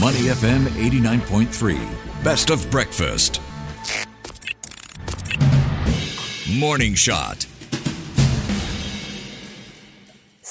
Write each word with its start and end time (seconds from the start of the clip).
Money 0.00 0.22
FM 0.26 0.64
89.3. 0.70 2.24
Best 2.24 2.50
of 2.50 2.68
breakfast. 2.68 3.40
Morning 6.50 6.94
Shot. 6.94 7.46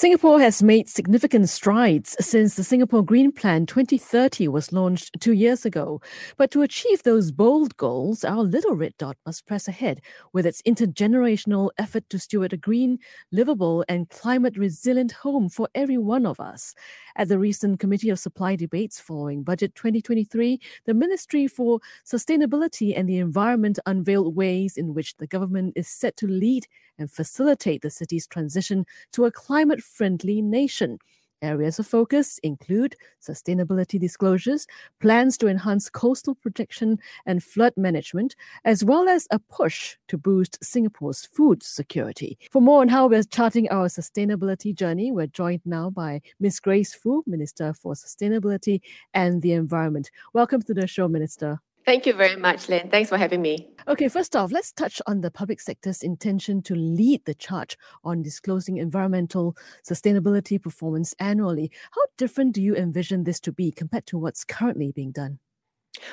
Singapore 0.04 0.38
has 0.38 0.62
made 0.62 0.86
significant 0.86 1.48
strides 1.48 2.14
since 2.20 2.56
the 2.56 2.62
Singapore 2.62 3.02
Green 3.02 3.32
Plan 3.32 3.64
2030 3.64 4.48
was 4.48 4.70
launched 4.70 5.18
two 5.18 5.32
years 5.32 5.64
ago. 5.64 5.98
But 6.36 6.50
to 6.50 6.60
achieve 6.60 7.02
those 7.02 7.32
bold 7.32 7.74
goals, 7.78 8.22
our 8.22 8.42
little 8.42 8.76
red 8.76 8.92
dot 8.98 9.16
must 9.24 9.46
press 9.46 9.66
ahead 9.66 10.02
with 10.34 10.44
its 10.44 10.60
intergenerational 10.68 11.70
effort 11.78 12.06
to 12.10 12.18
steward 12.18 12.52
a 12.52 12.58
green, 12.58 12.98
livable, 13.32 13.82
and 13.88 14.10
climate 14.10 14.58
resilient 14.58 15.12
home 15.12 15.48
for 15.48 15.70
every 15.74 15.96
one 15.96 16.26
of 16.26 16.38
us. 16.38 16.74
At 17.16 17.28
the 17.28 17.38
recent 17.38 17.80
Committee 17.80 18.10
of 18.10 18.18
Supply 18.18 18.56
debates 18.56 19.00
following 19.00 19.42
Budget 19.42 19.74
2023, 19.74 20.60
the 20.84 20.92
Ministry 20.92 21.46
for 21.46 21.80
Sustainability 22.04 22.92
and 22.94 23.08
the 23.08 23.16
Environment 23.16 23.78
unveiled 23.86 24.36
ways 24.36 24.76
in 24.76 24.92
which 24.92 25.16
the 25.16 25.26
government 25.26 25.72
is 25.76 25.88
set 25.88 26.14
to 26.18 26.26
lead 26.26 26.66
and 26.98 27.10
facilitate 27.10 27.82
the 27.82 27.90
city's 27.90 28.26
transition 28.26 28.86
to 29.12 29.24
a 29.24 29.32
climate 29.32 29.82
friendly 29.82 30.42
nation. 30.42 30.98
Areas 31.42 31.78
of 31.78 31.86
focus 31.86 32.38
include 32.38 32.96
sustainability 33.20 34.00
disclosures, 34.00 34.66
plans 35.00 35.36
to 35.36 35.46
enhance 35.46 35.90
coastal 35.90 36.34
protection 36.34 36.98
and 37.26 37.44
flood 37.44 37.74
management, 37.76 38.34
as 38.64 38.82
well 38.82 39.10
as 39.10 39.28
a 39.30 39.38
push 39.38 39.96
to 40.08 40.16
boost 40.16 40.64
Singapore's 40.64 41.26
food 41.26 41.62
security. 41.62 42.38
For 42.50 42.62
more 42.62 42.80
on 42.80 42.88
how 42.88 43.08
we're 43.08 43.24
charting 43.24 43.68
our 43.68 43.88
sustainability 43.88 44.74
journey, 44.74 45.12
we're 45.12 45.26
joined 45.26 45.60
now 45.66 45.90
by 45.90 46.22
Ms. 46.40 46.60
Grace 46.60 46.94
Fu, 46.94 47.22
Minister 47.26 47.74
for 47.74 47.92
Sustainability 47.92 48.80
and 49.12 49.42
the 49.42 49.52
Environment. 49.52 50.10
Welcome 50.32 50.62
to 50.62 50.72
the 50.72 50.86
show, 50.86 51.08
Minister. 51.08 51.60
Thank 51.86 52.06
you 52.06 52.14
very 52.14 52.36
much, 52.36 52.70
Lynn. 52.70 52.88
Thanks 52.88 53.10
for 53.10 53.18
having 53.18 53.42
me. 53.42 53.68
Okay, 53.86 54.08
first 54.08 54.34
off, 54.34 54.50
let's 54.50 54.72
touch 54.72 55.02
on 55.06 55.20
the 55.20 55.30
public 55.30 55.60
sector's 55.60 56.02
intention 56.02 56.62
to 56.62 56.74
lead 56.74 57.22
the 57.26 57.34
charge 57.34 57.76
on 58.02 58.22
disclosing 58.22 58.78
environmental 58.78 59.54
sustainability 59.86 60.60
performance 60.60 61.14
annually. 61.18 61.70
How 61.94 62.02
different 62.16 62.54
do 62.54 62.62
you 62.62 62.74
envision 62.74 63.24
this 63.24 63.38
to 63.40 63.52
be 63.52 63.70
compared 63.70 64.06
to 64.06 64.18
what's 64.18 64.44
currently 64.44 64.92
being 64.92 65.12
done? 65.12 65.40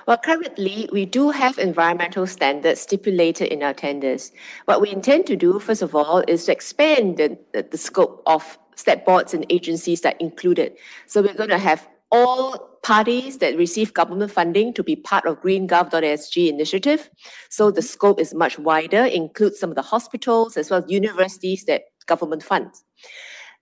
Well, 0.06 0.18
currently, 0.18 0.90
we 0.92 1.06
do 1.06 1.30
have 1.30 1.58
environmental 1.58 2.28
standards 2.28 2.82
stipulated 2.82 3.48
in 3.48 3.64
our 3.64 3.74
tenders. 3.74 4.32
What 4.66 4.82
we 4.82 4.92
intend 4.92 5.26
to 5.28 5.38
do, 5.38 5.58
first 5.60 5.82
of 5.82 5.96
all, 5.96 6.20
is 6.28 6.46
to 6.46 6.52
expand 6.52 7.18
the, 7.18 7.38
the, 7.54 7.64
the 7.64 7.78
scope 7.78 8.22
of 8.26 8.60
stat 8.76 9.06
boards 9.06 9.34
and 9.34 9.46
agencies 9.50 10.02
that 10.02 10.20
included. 10.20 10.74
So 11.08 11.22
we're 11.22 11.34
going 11.34 11.50
to 11.50 11.58
have 11.58 11.88
all 12.12 12.72
parties 12.84 13.38
that 13.38 13.56
receive 13.58 13.94
government 13.94 14.32
funding 14.32 14.74
to 14.74 14.84
be 14.84 14.96
part 14.96 15.26
of 15.26 15.42
greengov.sg 15.42 16.50
initiative. 16.50 17.10
So 17.50 17.72
the 17.72 17.82
scope 17.82 18.20
is 18.20 18.34
much 18.34 18.58
wider, 18.58 19.06
includes 19.06 19.60
some 19.60 19.70
of 19.70 19.76
the 19.76 19.82
hospitals 19.82 20.58
as 20.58 20.70
well 20.70 20.84
as 20.84 20.90
universities 20.90 21.66
that 21.66 21.84
government 22.08 22.44
funds. 22.44 22.84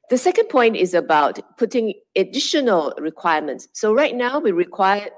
The 0.09 0.17
second 0.17 0.49
point 0.49 0.75
is 0.75 0.95
about 0.95 1.39
putting 1.57 1.93
additional 2.15 2.95
requirements. 2.97 3.67
So 3.73 3.93
right 3.93 4.15
now 4.15 4.39
we 4.39 4.51
require 4.51 5.09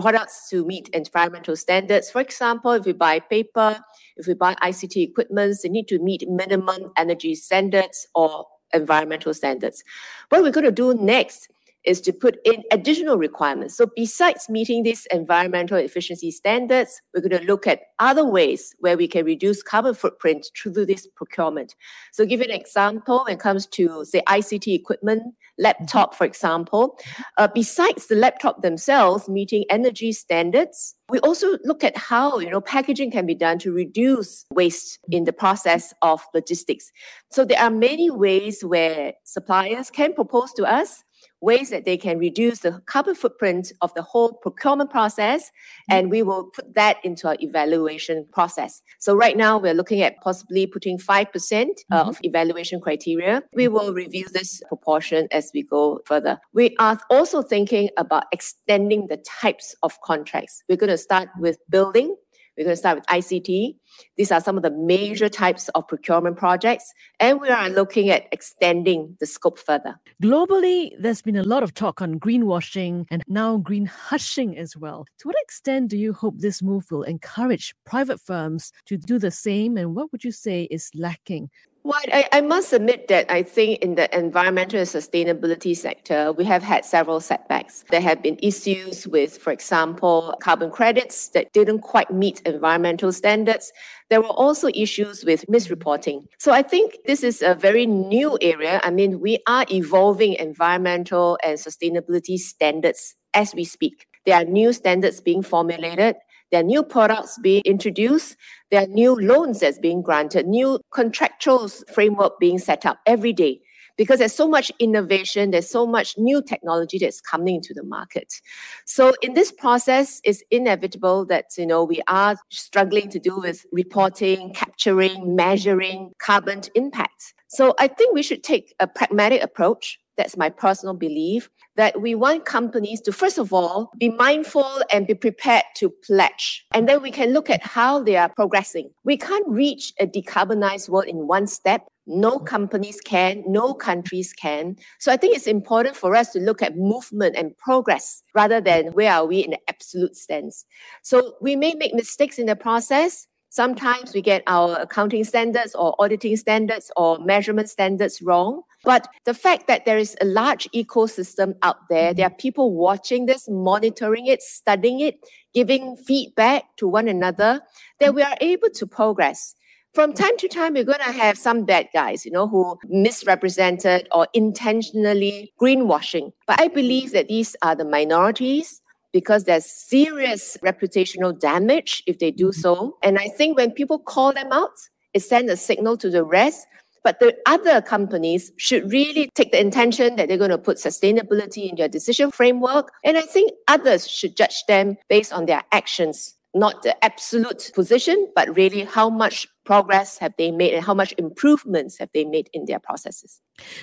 products 0.00 0.48
to 0.50 0.66
meet 0.66 0.88
environmental 0.88 1.54
standards. 1.54 2.10
For 2.10 2.20
example, 2.20 2.72
if 2.72 2.84
we 2.84 2.92
buy 2.92 3.20
paper, 3.20 3.78
if 4.16 4.26
we 4.26 4.34
buy 4.34 4.56
ICT 4.56 5.10
equipment, 5.10 5.56
they 5.62 5.68
need 5.68 5.86
to 5.86 6.00
meet 6.00 6.28
minimum 6.28 6.90
energy 6.96 7.36
standards 7.36 8.08
or 8.16 8.46
environmental 8.74 9.32
standards. 9.34 9.84
What 10.30 10.42
we're 10.42 10.50
going 10.50 10.64
to 10.64 10.72
do 10.72 10.94
next 10.94 11.48
is 11.84 12.00
to 12.02 12.12
put 12.12 12.38
in 12.44 12.62
additional 12.72 13.16
requirements. 13.16 13.76
So 13.76 13.86
besides 13.96 14.48
meeting 14.48 14.82
these 14.82 15.06
environmental 15.06 15.78
efficiency 15.78 16.30
standards, 16.30 17.00
we're 17.14 17.26
going 17.26 17.40
to 17.40 17.46
look 17.46 17.66
at 17.66 17.80
other 17.98 18.24
ways 18.24 18.74
where 18.80 18.96
we 18.96 19.08
can 19.08 19.24
reduce 19.24 19.62
carbon 19.62 19.94
footprint 19.94 20.46
through 20.56 20.86
this 20.86 21.06
procurement. 21.16 21.74
So 22.12 22.26
give 22.26 22.40
you 22.40 22.46
an 22.46 22.50
example 22.50 23.22
when 23.24 23.34
it 23.34 23.40
comes 23.40 23.66
to 23.66 24.04
say 24.04 24.22
ICT 24.28 24.74
equipment, 24.74 25.22
laptop, 25.58 26.14
for 26.14 26.24
example. 26.24 26.98
Uh, 27.38 27.48
besides 27.54 28.06
the 28.06 28.16
laptop 28.16 28.62
themselves 28.62 29.28
meeting 29.28 29.64
energy 29.70 30.12
standards, 30.12 30.96
we 31.08 31.18
also 31.20 31.58
look 31.64 31.82
at 31.82 31.96
how 31.96 32.38
you 32.38 32.50
know 32.50 32.60
packaging 32.60 33.10
can 33.10 33.26
be 33.26 33.34
done 33.34 33.58
to 33.58 33.72
reduce 33.72 34.46
waste 34.52 34.98
in 35.10 35.24
the 35.24 35.32
process 35.32 35.92
of 36.02 36.24
logistics. 36.34 36.90
So 37.30 37.44
there 37.44 37.58
are 37.58 37.70
many 37.70 38.10
ways 38.10 38.64
where 38.64 39.14
suppliers 39.24 39.90
can 39.90 40.14
propose 40.14 40.52
to 40.54 40.64
us 40.64 41.04
ways 41.40 41.70
that 41.70 41.84
they 41.84 41.96
can 41.96 42.18
reduce 42.18 42.60
the 42.60 42.80
carbon 42.86 43.14
footprint 43.14 43.72
of 43.80 43.92
the 43.94 44.02
whole 44.02 44.34
procurement 44.34 44.90
process, 44.90 45.44
mm-hmm. 45.44 45.92
and 45.94 46.10
we 46.10 46.22
will 46.22 46.44
put 46.44 46.74
that 46.74 46.98
into 47.04 47.28
our 47.28 47.36
evaluation 47.40 48.26
process. 48.32 48.82
So 48.98 49.14
right 49.14 49.36
now 49.36 49.58
we're 49.58 49.74
looking 49.74 50.02
at 50.02 50.20
possibly 50.20 50.66
putting 50.66 50.98
5% 50.98 51.06
uh, 51.12 51.24
mm-hmm. 51.26 52.08
of 52.08 52.18
evaluation 52.22 52.80
criteria. 52.80 53.42
We 53.54 53.68
will 53.68 53.92
review 53.92 54.26
this 54.32 54.62
proportion 54.68 55.28
as 55.30 55.50
we 55.54 55.62
go 55.62 56.00
further. 56.04 56.38
We 56.52 56.76
are 56.78 56.98
also 57.10 57.42
thinking 57.42 57.90
about 57.96 58.24
extending 58.32 59.06
the 59.06 59.18
types 59.18 59.74
of 59.82 60.00
contracts. 60.02 60.62
We're 60.68 60.76
going 60.76 60.90
to 60.90 60.98
start 60.98 61.28
with 61.38 61.58
building 61.68 62.16
we're 62.56 62.64
going 62.64 62.74
to 62.74 62.76
start 62.76 62.98
with 62.98 63.06
ICT. 63.06 63.74
These 64.16 64.32
are 64.32 64.40
some 64.40 64.56
of 64.56 64.62
the 64.62 64.70
major 64.70 65.28
types 65.28 65.68
of 65.70 65.86
procurement 65.88 66.36
projects, 66.36 66.92
and 67.18 67.40
we 67.40 67.48
are 67.48 67.68
looking 67.70 68.10
at 68.10 68.26
extending 68.32 69.16
the 69.20 69.26
scope 69.26 69.58
further. 69.58 69.98
Globally, 70.22 70.92
there's 70.98 71.22
been 71.22 71.36
a 71.36 71.42
lot 71.42 71.62
of 71.62 71.74
talk 71.74 72.02
on 72.02 72.20
greenwashing 72.20 73.06
and 73.10 73.22
now 73.28 73.56
green 73.56 73.86
hushing 73.86 74.58
as 74.58 74.76
well. 74.76 75.06
To 75.18 75.28
what 75.28 75.36
extent 75.42 75.88
do 75.88 75.96
you 75.96 76.12
hope 76.12 76.34
this 76.38 76.62
move 76.62 76.84
will 76.90 77.02
encourage 77.02 77.74
private 77.84 78.20
firms 78.20 78.72
to 78.86 78.96
do 78.96 79.18
the 79.18 79.30
same, 79.30 79.76
and 79.76 79.94
what 79.94 80.12
would 80.12 80.24
you 80.24 80.32
say 80.32 80.64
is 80.64 80.90
lacking? 80.94 81.50
Well, 81.82 81.98
I, 82.12 82.28
I 82.30 82.40
must 82.42 82.74
admit 82.74 83.08
that 83.08 83.30
I 83.30 83.42
think 83.42 83.80
in 83.80 83.94
the 83.94 84.14
environmental 84.16 84.78
and 84.78 84.88
sustainability 84.88 85.74
sector, 85.74 86.30
we 86.32 86.44
have 86.44 86.62
had 86.62 86.84
several 86.84 87.20
setbacks. 87.20 87.84
There 87.90 88.02
have 88.02 88.22
been 88.22 88.38
issues 88.42 89.08
with, 89.08 89.38
for 89.38 89.50
example, 89.50 90.34
carbon 90.42 90.70
credits 90.70 91.28
that 91.28 91.50
didn't 91.54 91.78
quite 91.80 92.10
meet 92.10 92.42
environmental 92.42 93.12
standards. 93.12 93.72
There 94.10 94.20
were 94.20 94.28
also 94.28 94.68
issues 94.74 95.24
with 95.24 95.46
misreporting. 95.46 96.26
So 96.38 96.52
I 96.52 96.60
think 96.60 96.98
this 97.06 97.22
is 97.22 97.40
a 97.40 97.54
very 97.54 97.86
new 97.86 98.36
area. 98.42 98.80
I 98.84 98.90
mean, 98.90 99.18
we 99.18 99.38
are 99.48 99.64
evolving 99.70 100.34
environmental 100.34 101.38
and 101.42 101.58
sustainability 101.58 102.38
standards 102.38 103.16
as 103.32 103.54
we 103.54 103.64
speak. 103.64 104.06
There 104.26 104.36
are 104.36 104.44
new 104.44 104.74
standards 104.74 105.22
being 105.22 105.42
formulated. 105.42 106.16
There 106.50 106.60
are 106.60 106.64
new 106.64 106.82
products 106.82 107.38
being 107.38 107.62
introduced. 107.64 108.36
There 108.70 108.82
are 108.82 108.86
new 108.86 109.14
loans 109.14 109.60
that's 109.60 109.78
being 109.78 110.02
granted, 110.02 110.46
new 110.46 110.80
contractual 110.92 111.68
framework 111.68 112.38
being 112.38 112.58
set 112.58 112.84
up 112.86 112.98
every 113.06 113.32
day 113.32 113.60
because 114.00 114.18
there's 114.18 114.34
so 114.34 114.48
much 114.48 114.72
innovation, 114.78 115.50
there's 115.50 115.68
so 115.68 115.86
much 115.86 116.16
new 116.16 116.40
technology 116.42 116.96
that's 116.96 117.20
coming 117.20 117.56
into 117.56 117.74
the 117.74 117.82
market. 117.82 118.40
So 118.86 119.12
in 119.20 119.34
this 119.34 119.52
process, 119.52 120.22
it's 120.24 120.42
inevitable 120.50 121.26
that 121.26 121.46
you 121.58 121.66
know 121.66 121.84
we 121.84 122.00
are 122.08 122.36
struggling 122.48 123.10
to 123.10 123.18
do 123.18 123.38
with 123.38 123.66
reporting, 123.72 124.54
capturing, 124.54 125.36
measuring 125.36 126.12
carbon 126.18 126.62
impact. 126.74 127.34
So 127.48 127.74
I 127.78 127.88
think 127.88 128.14
we 128.14 128.22
should 128.22 128.42
take 128.42 128.74
a 128.80 128.86
pragmatic 128.86 129.42
approach 129.42 129.98
that's 130.20 130.36
my 130.36 130.50
personal 130.50 130.94
belief, 130.94 131.48
that 131.76 132.02
we 132.02 132.14
want 132.14 132.44
companies 132.44 133.00
to, 133.00 133.10
first 133.10 133.38
of 133.38 133.54
all, 133.54 133.90
be 133.98 134.10
mindful 134.10 134.70
and 134.92 135.06
be 135.06 135.14
prepared 135.14 135.64
to 135.76 135.88
pledge. 135.88 136.66
And 136.72 136.86
then 136.86 137.00
we 137.00 137.10
can 137.10 137.32
look 137.32 137.48
at 137.48 137.62
how 137.62 138.02
they 138.02 138.16
are 138.18 138.28
progressing. 138.28 138.90
We 139.02 139.16
can't 139.16 139.48
reach 139.48 139.94
a 139.98 140.06
decarbonized 140.06 140.90
world 140.90 141.06
in 141.06 141.26
one 141.26 141.46
step. 141.46 141.88
No 142.06 142.38
companies 142.38 143.00
can, 143.00 143.44
no 143.46 143.72
countries 143.72 144.34
can. 144.34 144.76
So 144.98 145.10
I 145.10 145.16
think 145.16 145.34
it's 145.34 145.46
important 145.46 145.96
for 145.96 146.14
us 146.14 146.32
to 146.32 146.38
look 146.38 146.60
at 146.60 146.76
movement 146.76 147.34
and 147.34 147.56
progress 147.56 148.22
rather 148.34 148.60
than 148.60 148.92
where 148.92 149.12
are 149.12 149.24
we 149.24 149.38
in 149.38 149.52
the 149.52 149.60
absolute 149.68 150.16
sense. 150.16 150.66
So 151.02 151.36
we 151.40 151.56
may 151.56 151.74
make 151.74 151.94
mistakes 151.94 152.38
in 152.38 152.46
the 152.46 152.56
process. 152.56 153.26
Sometimes 153.52 154.14
we 154.14 154.22
get 154.22 154.44
our 154.46 154.76
accounting 154.76 155.24
standards 155.24 155.74
or 155.74 155.96
auditing 155.98 156.36
standards 156.36 156.92
or 156.96 157.18
measurement 157.18 157.68
standards 157.68 158.22
wrong. 158.22 158.62
But 158.84 159.08
the 159.24 159.34
fact 159.34 159.66
that 159.66 159.84
there 159.84 159.98
is 159.98 160.16
a 160.20 160.24
large 160.24 160.68
ecosystem 160.70 161.54
out 161.62 161.88
there, 161.88 162.14
there 162.14 162.26
are 162.28 162.34
people 162.34 162.72
watching 162.72 163.26
this, 163.26 163.48
monitoring 163.48 164.28
it, 164.28 164.40
studying 164.40 165.00
it, 165.00 165.18
giving 165.52 165.96
feedback 165.96 166.64
to 166.76 166.86
one 166.86 167.08
another, 167.08 167.60
that 167.98 168.14
we 168.14 168.22
are 168.22 168.36
able 168.40 168.70
to 168.70 168.86
progress. 168.86 169.56
From 169.94 170.12
time 170.12 170.36
to 170.36 170.46
time, 170.46 170.74
we're 170.74 170.84
going 170.84 171.00
to 171.00 171.10
have 171.10 171.36
some 171.36 171.64
bad 171.64 171.88
guys, 171.92 172.24
you 172.24 172.30
know, 172.30 172.46
who 172.46 172.78
misrepresented 172.84 174.06
or 174.12 174.28
intentionally 174.32 175.52
greenwashing. 175.60 176.32
But 176.46 176.60
I 176.60 176.68
believe 176.68 177.10
that 177.10 177.26
these 177.26 177.56
are 177.62 177.74
the 177.74 177.84
minorities 177.84 178.80
because 179.12 179.44
there's 179.44 179.66
serious 179.66 180.56
reputational 180.62 181.38
damage 181.38 182.02
if 182.06 182.18
they 182.18 182.30
do 182.30 182.48
mm-hmm. 182.48 182.60
so. 182.60 182.98
And 183.02 183.18
I 183.18 183.28
think 183.28 183.56
when 183.56 183.72
people 183.72 183.98
call 183.98 184.32
them 184.32 184.52
out, 184.52 184.76
it 185.14 185.20
sends 185.20 185.50
a 185.50 185.56
signal 185.56 185.96
to 185.98 186.10
the 186.10 186.24
rest 186.24 186.66
But 187.02 187.18
the 187.18 187.34
other 187.46 187.80
companies 187.80 188.52
should 188.58 188.92
really 188.92 189.30
take 189.34 189.52
the 189.52 189.60
intention 189.60 190.16
that 190.16 190.28
they're 190.28 190.38
going 190.38 190.50
to 190.50 190.58
put 190.58 190.76
sustainability 190.76 191.70
in 191.70 191.76
their 191.76 191.88
decision 191.88 192.30
framework. 192.30 192.92
And 193.04 193.16
I 193.16 193.22
think 193.22 193.52
others 193.68 194.06
should 194.06 194.36
judge 194.36 194.64
them 194.68 194.96
based 195.08 195.32
on 195.32 195.46
their 195.46 195.62
actions 195.72 196.34
not 196.54 196.82
the 196.82 197.04
absolute 197.04 197.70
position, 197.74 198.28
but 198.34 198.54
really 198.56 198.84
how 198.84 199.08
much 199.08 199.46
progress 199.70 200.18
have 200.18 200.34
they 200.36 200.50
made 200.50 200.74
and 200.74 200.84
how 200.84 200.92
much 200.92 201.14
improvements 201.16 201.96
have 201.96 202.08
they 202.12 202.24
made 202.24 202.50
in 202.52 202.64
their 202.64 202.80
processes. 202.80 203.40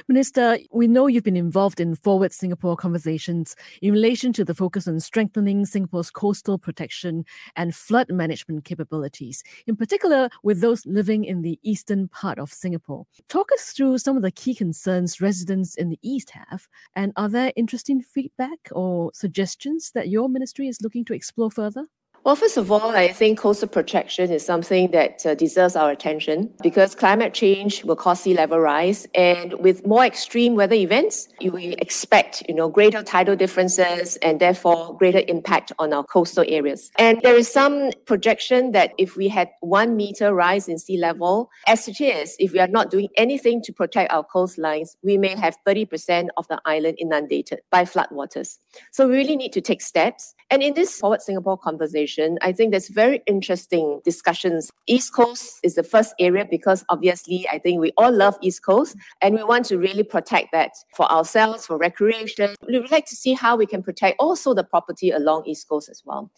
Minister, 0.10 0.57
we 0.69 0.86
know 0.86 1.07
you've 1.07 1.24
been 1.24 1.38
involved 1.38 1.80
in 1.80 1.95
Forward 1.95 2.34
Singapore 2.34 2.75
conversations 2.75 3.56
in 3.81 3.94
relation 3.94 4.34
to 4.34 4.44
the 4.44 4.54
focus 4.54 4.86
on 4.86 5.00
strengthening 5.00 5.66
Singapore's 5.66 6.12
coastal 6.12 6.57
protection 6.57 7.24
and 7.56 7.74
flood 7.74 8.10
management 8.10 8.66
capabilities, 8.66 9.42
in 9.66 9.78
particular 9.78 10.30
with 10.44 10.60
those 10.60 10.86
living 10.86 11.24
in 11.24 11.42
the 11.42 11.57
eastern 11.63 12.10
part 12.10 12.38
of 12.38 12.51
Singapore. 12.51 13.06
Talk 13.30 13.50
us 13.54 13.72
through 13.72 14.00
some 14.00 14.18
of 14.18 14.24
the 14.24 14.31
key 14.31 14.56
concerns 14.56 15.22
residents 15.22 15.75
in 15.75 15.88
the 15.88 16.00
east 16.01 16.31
have, 16.31 16.68
and 16.98 17.13
are 17.16 17.30
there 17.30 17.54
interesting 17.56 18.01
feedback 18.01 18.60
or 18.74 19.12
suggestions 19.13 19.92
that 19.95 20.10
your 20.10 20.28
ministry 20.28 20.68
is 20.68 20.81
looking 20.81 21.06
to 21.06 21.13
explore 21.13 21.50
further? 21.50 21.86
Well, 22.27 22.35
first 22.35 22.57
of 22.57 22.69
all, 22.74 22.89
I 22.89 23.07
think 23.07 23.39
coastal 23.39 23.69
protection 23.69 24.31
is 24.31 24.45
something 24.45 24.91
that 24.91 25.25
uh, 25.25 25.33
deserves 25.33 25.77
our 25.77 25.91
attention 25.91 26.53
because 26.62 26.94
climate 26.94 27.33
change 27.33 27.85
will 27.85 27.95
cause 27.95 28.19
sea 28.19 28.33
level 28.33 28.59
rise, 28.59 29.07
and 29.15 29.53
with 29.53 29.88
more 29.88 30.03
extreme 30.03 30.56
weather 30.56 30.75
events, 30.75 31.29
you 31.39 31.53
will 31.53 31.74
expect, 31.77 32.44
you 32.50 32.53
know, 32.53 32.68
greater 32.68 33.01
tidal 33.01 33.38
differences 33.38 34.18
and 34.18 34.41
therefore 34.41 34.97
greater 34.97 35.21
impact 35.29 35.71
on 35.79 35.94
our 35.94 36.03
coastal 36.03 36.44
areas. 36.50 36.91
And 37.00 37.21
there 37.21 37.38
is 37.38 37.50
some 37.50 37.91
projection 38.06 38.74
that 38.74 38.91
if 38.97 39.15
we 39.15 39.29
had 39.29 39.47
one 39.62 39.95
meter 39.95 40.33
rise 40.33 40.68
in 40.68 40.79
sea 40.79 40.97
level, 40.97 41.50
as 41.65 41.88
it 41.88 42.01
is, 42.01 42.35
if 42.39 42.51
we 42.51 42.59
are 42.59 42.68
not 42.68 42.91
doing 42.91 43.07
anything 43.15 43.62
to 43.62 43.71
protect 43.71 44.12
our 44.12 44.25
coastlines, 44.25 44.97
we 45.01 45.18
may 45.18 45.33
have 45.33 45.56
30% 45.65 46.27
of 46.35 46.45
the 46.50 46.59
island 46.65 46.97
inundated 47.00 47.62
by 47.71 47.85
floodwaters. 47.85 48.57
So 48.91 49.07
we 49.07 49.15
really 49.15 49.38
need 49.38 49.53
to 49.53 49.62
take 49.62 49.81
steps. 49.81 50.35
And 50.51 50.62
in 50.62 50.74
this 50.74 51.00
Forward 51.00 51.21
Singapore 51.21 51.57
conversation 51.57 52.16
I 52.41 52.51
think 52.51 52.71
there's 52.71 52.89
very 52.89 53.21
interesting 53.27 54.01
discussions. 54.03 54.71
East 54.87 55.13
Coast 55.13 55.59
is 55.63 55.75
the 55.75 55.83
first 55.83 56.13
area 56.19 56.45
because 56.49 56.83
obviously 56.89 57.47
I 57.51 57.59
think 57.59 57.79
we 57.79 57.91
all 57.97 58.11
love 58.11 58.37
East 58.41 58.63
Coast 58.63 58.95
and 59.21 59.35
we 59.35 59.43
want 59.43 59.65
to 59.65 59.77
really 59.77 60.03
protect 60.03 60.51
that 60.51 60.71
for 60.95 61.11
ourselves, 61.11 61.65
for 61.65 61.77
recreation. 61.77 62.55
We 62.67 62.79
would 62.79 62.91
like 62.91 63.05
to 63.07 63.15
see 63.15 63.33
how 63.33 63.55
we 63.55 63.65
can 63.65 63.83
protect 63.83 64.17
also 64.19 64.53
the 64.53 64.63
property 64.63 65.11
along 65.11 65.45
East 65.45 65.67
Coast 65.67 65.89
as 65.89 66.03
well. 66.05 66.31